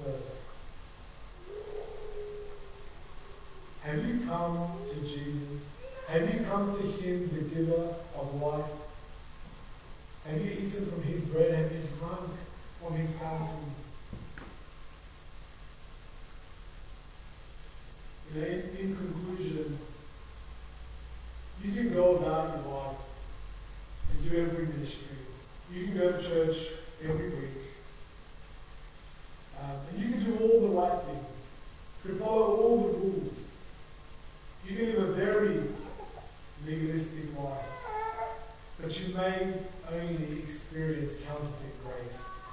thirst. 0.02 0.38
Have 3.82 4.06
you 4.06 4.20
come 4.26 4.68
to 4.88 5.00
Jesus? 5.00 5.74
Have 6.10 6.34
you 6.34 6.44
come 6.44 6.70
to 6.76 6.82
him, 6.82 7.30
the 7.32 7.42
giver 7.54 7.94
of 8.18 8.42
life? 8.42 8.66
Have 10.26 10.40
you 10.40 10.50
eaten 10.50 10.86
from 10.86 11.02
his 11.04 11.22
bread? 11.22 11.54
Have 11.54 11.72
you 11.72 11.78
drunk 11.98 12.30
from 12.80 12.96
his 12.96 13.14
fountain? 13.14 13.74
You 18.34 18.40
know, 18.40 18.46
in, 18.46 18.76
in 18.78 18.96
conclusion, 18.96 19.78
you 21.62 21.72
can 21.72 21.92
go 21.92 22.16
about 22.16 22.56
your 22.56 22.74
life 22.74 22.96
and 24.12 24.30
do 24.30 24.42
every 24.42 24.66
ministry. 24.66 25.16
You 25.72 25.84
can 25.84 25.96
go 25.96 26.12
to 26.12 26.18
church 26.18 26.72
every 27.04 27.28
week. 27.28 27.50
Um, 29.62 29.76
and 29.90 30.02
you 30.02 30.10
can 30.10 30.24
do 30.24 30.44
all 30.44 30.60
the 30.60 30.68
right 30.68 31.02
things. 31.02 31.58
You 32.04 32.10
can 32.10 32.18
follow 32.18 32.56
all 32.56 32.76
the 32.78 32.98
rules. 32.98 33.60
You 34.66 34.76
can 34.76 34.86
live 34.86 35.08
a 35.08 35.12
very 35.12 35.60
legalistic 36.66 37.36
life. 37.38 37.66
But 38.80 39.00
you 39.00 39.14
may 39.14 39.54
only 39.92 40.38
experience 40.40 41.16
counterfeit 41.24 41.84
grace. 41.84 42.46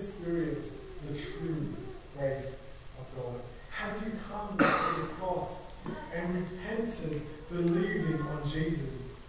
Experienced 0.00 0.80
the 1.06 1.14
true 1.14 1.74
grace 2.16 2.60
of 2.98 3.06
God? 3.16 3.38
Have 3.70 4.02
you 4.02 4.12
come 4.30 4.56
to 4.56 4.64
the 4.64 5.08
cross 5.18 5.74
and 6.14 6.40
repented, 6.40 7.20
believing 7.52 8.18
on 8.22 8.42
Jesus? 8.48 9.20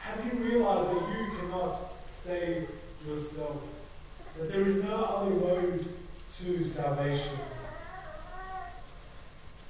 Have 0.00 0.26
you 0.26 0.32
realized 0.40 0.88
that 0.88 1.08
you 1.16 1.38
cannot 1.38 1.78
save 2.08 2.70
yourself? 3.06 3.62
That 4.36 4.50
there 4.50 4.62
is 4.62 4.82
no 4.82 4.96
other 4.96 5.30
road 5.30 5.88
to 6.38 6.64
salvation? 6.64 7.38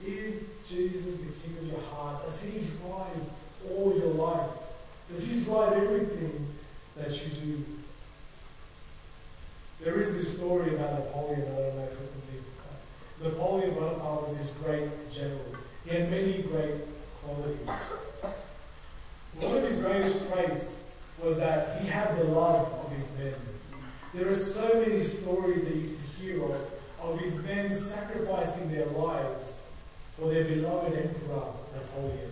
Is 0.03 0.53
Jesus 0.67 1.19
the 1.19 1.33
King 1.33 1.59
of 1.59 1.67
your 1.67 1.81
heart? 1.93 2.25
Does 2.25 2.43
He 2.43 2.53
drive 2.79 3.77
all 3.77 3.95
your 3.95 4.15
life? 4.15 4.49
Does 5.11 5.27
He 5.27 5.45
drive 5.45 5.75
everything 5.75 6.47
that 6.97 7.11
you 7.11 7.35
do? 7.35 7.65
There 9.83 9.99
is 9.99 10.13
this 10.13 10.37
story 10.37 10.75
about 10.75 10.99
Napoleon, 10.99 11.41
I 11.41 11.45
don't 11.45 11.77
know 11.77 11.89
if 11.91 12.01
it's 12.01 12.15
a 12.15 12.21
Napoleon 13.23 13.75
Bonaparte 13.75 14.23
was 14.23 14.37
this 14.37 14.51
great 14.63 14.89
general. 15.11 15.45
He 15.85 15.91
had 15.91 16.11
many 16.11 16.43
great 16.43 16.75
qualities. 17.23 17.69
One 19.39 19.57
of 19.59 19.63
his 19.63 19.77
greatest 19.77 20.31
traits 20.31 20.91
was 21.23 21.39
that 21.39 21.81
he 21.81 21.89
had 21.89 22.17
the 22.17 22.25
love 22.25 22.73
of 22.73 22.93
his 22.93 23.13
men. 23.19 23.35
There 24.15 24.27
are 24.27 24.35
so 24.35 24.81
many 24.81 25.01
stories 25.01 25.65
that 25.65 25.75
you 25.75 25.89
can 25.89 25.99
hear 26.19 26.45
of, 26.45 26.75
of 27.03 27.19
his 27.19 27.43
men 27.43 27.71
sacrificing 27.71 28.73
their 28.73 28.87
lives 28.87 29.67
for 30.17 30.29
their 30.33 30.45
beloved 30.45 30.95
Emperor 30.95 31.53
Napoleon. 31.75 32.31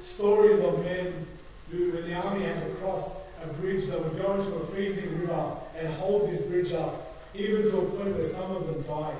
Stories 0.00 0.60
of 0.60 0.84
men 0.84 1.26
who, 1.70 1.92
when 1.92 2.04
the 2.04 2.14
army 2.14 2.44
had 2.44 2.58
to 2.58 2.70
cross 2.76 3.26
a 3.42 3.46
bridge, 3.54 3.86
they 3.86 3.98
would 3.98 4.16
go 4.16 4.34
into 4.34 4.54
a 4.54 4.66
freezing 4.66 5.20
river 5.20 5.56
and 5.80 5.88
hold 5.94 6.28
this 6.28 6.42
bridge 6.42 6.72
up, 6.72 7.16
even 7.34 7.62
to 7.62 7.78
a 7.78 7.84
point 7.86 8.12
where 8.12 8.22
some 8.22 8.54
of 8.54 8.66
them 8.66 8.82
died. 8.82 9.16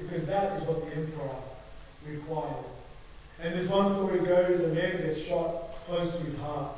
Because 0.00 0.26
that 0.26 0.56
is 0.56 0.62
what 0.62 0.86
the 0.86 0.96
emperor 0.96 1.36
required. 2.06 2.64
And 3.40 3.54
this 3.54 3.68
one 3.68 3.88
story 3.88 4.20
goes, 4.20 4.60
a 4.60 4.68
man 4.68 4.98
gets 4.98 5.26
shot 5.26 5.72
close 5.86 6.16
to 6.18 6.24
his 6.24 6.38
heart. 6.38 6.72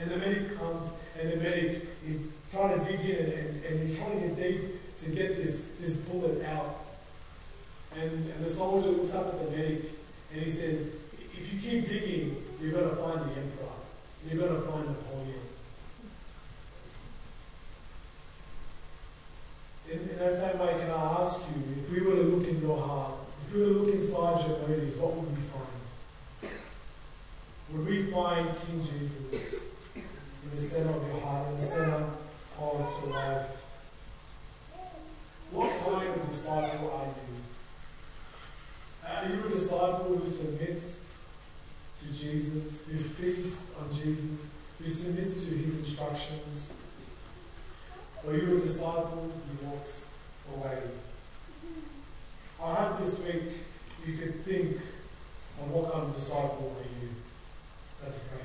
And 0.00 0.10
the 0.10 0.16
medic 0.16 0.58
comes, 0.58 0.90
and 1.18 1.32
the 1.32 1.36
medic 1.36 1.86
is 2.06 2.20
trying 2.50 2.78
to 2.78 2.84
dig 2.84 3.00
in, 3.00 3.32
and, 3.32 3.64
and 3.64 3.96
trying 3.96 4.20
to 4.20 4.28
get 4.28 4.36
deep 4.36 4.96
to 4.96 5.10
get 5.10 5.36
this, 5.36 5.76
this 5.80 5.96
bullet 6.06 6.42
out. 6.44 6.84
And, 7.98 8.10
and 8.10 8.44
the 8.44 8.48
soldier 8.48 8.90
looks 8.90 9.14
up 9.14 9.26
at 9.26 9.38
the 9.38 9.56
medic, 9.56 9.84
and 10.32 10.42
he 10.42 10.50
says, 10.50 10.94
if 11.32 11.52
you 11.52 11.60
keep 11.60 11.86
digging, 11.86 12.42
you're 12.60 12.72
going 12.72 12.88
to 12.88 12.96
find 12.96 13.20
the 13.20 13.40
emperor. 13.40 13.72
You're 14.28 14.48
going 14.48 14.60
to 14.60 14.68
find 14.68 14.86
Napoleon. 14.86 15.40
In, 19.90 19.98
in 19.98 20.18
that 20.18 20.32
same 20.46 20.58
way, 20.60 20.74
can 20.78 20.90
I 20.90 21.20
ask 21.20 21.48
you, 21.48 21.62
if 21.82 21.90
we 21.90 22.00
were 22.02 22.16
to 22.16 22.22
look 22.22 22.46
in 22.46 22.60
your 22.60 22.78
heart, 22.78 23.14
if 23.46 23.54
we 23.54 23.60
were 23.62 23.68
to 23.68 23.72
look 23.74 23.94
inside 23.94 24.46
your 24.46 24.58
motives, 24.60 24.96
what 24.96 25.14
would 25.14 25.28
we 25.28 25.42
find? 25.42 26.52
Would 27.72 27.86
we 27.86 28.02
find 28.12 28.48
King 28.60 28.80
Jesus 28.80 29.54
in 29.94 30.50
the 30.50 30.56
center 30.56 30.90
of 30.90 31.06
your 31.08 31.20
heart, 31.20 31.48
in 31.48 31.56
the 31.56 31.62
center 31.62 32.06
of 32.60 33.02
your 33.02 33.12
life? 33.12 33.64
What 35.50 35.72
kind 35.84 36.08
of 36.08 36.28
disciple 36.28 36.90
are 36.92 37.06
you? 37.06 37.36
Are 39.08 39.36
you 39.36 39.46
a 39.46 39.50
disciple 39.50 40.16
who 40.16 40.24
submits 40.24 41.10
to 41.98 42.06
Jesus, 42.06 42.86
who 42.86 42.98
feasts 42.98 43.74
on 43.80 43.92
Jesus, 43.92 44.54
who 44.78 44.86
submits 44.86 45.44
to 45.44 45.54
his 45.54 45.78
instructions? 45.78 46.80
Or 48.24 48.32
are 48.32 48.36
you 48.36 48.56
a 48.56 48.60
disciple 48.60 49.30
who 49.32 49.66
walks 49.66 50.15
away? 50.54 50.78
I 52.62 52.74
hope 52.74 53.00
this 53.00 53.24
week 53.24 53.52
you 54.06 54.16
could 54.16 54.44
think 54.44 54.76
on 55.62 55.72
what 55.72 55.92
kind 55.92 56.04
of 56.04 56.14
disciple 56.14 56.76
are 56.78 57.02
you. 57.02 57.08
Let's 58.02 58.20
pray. 58.20 58.40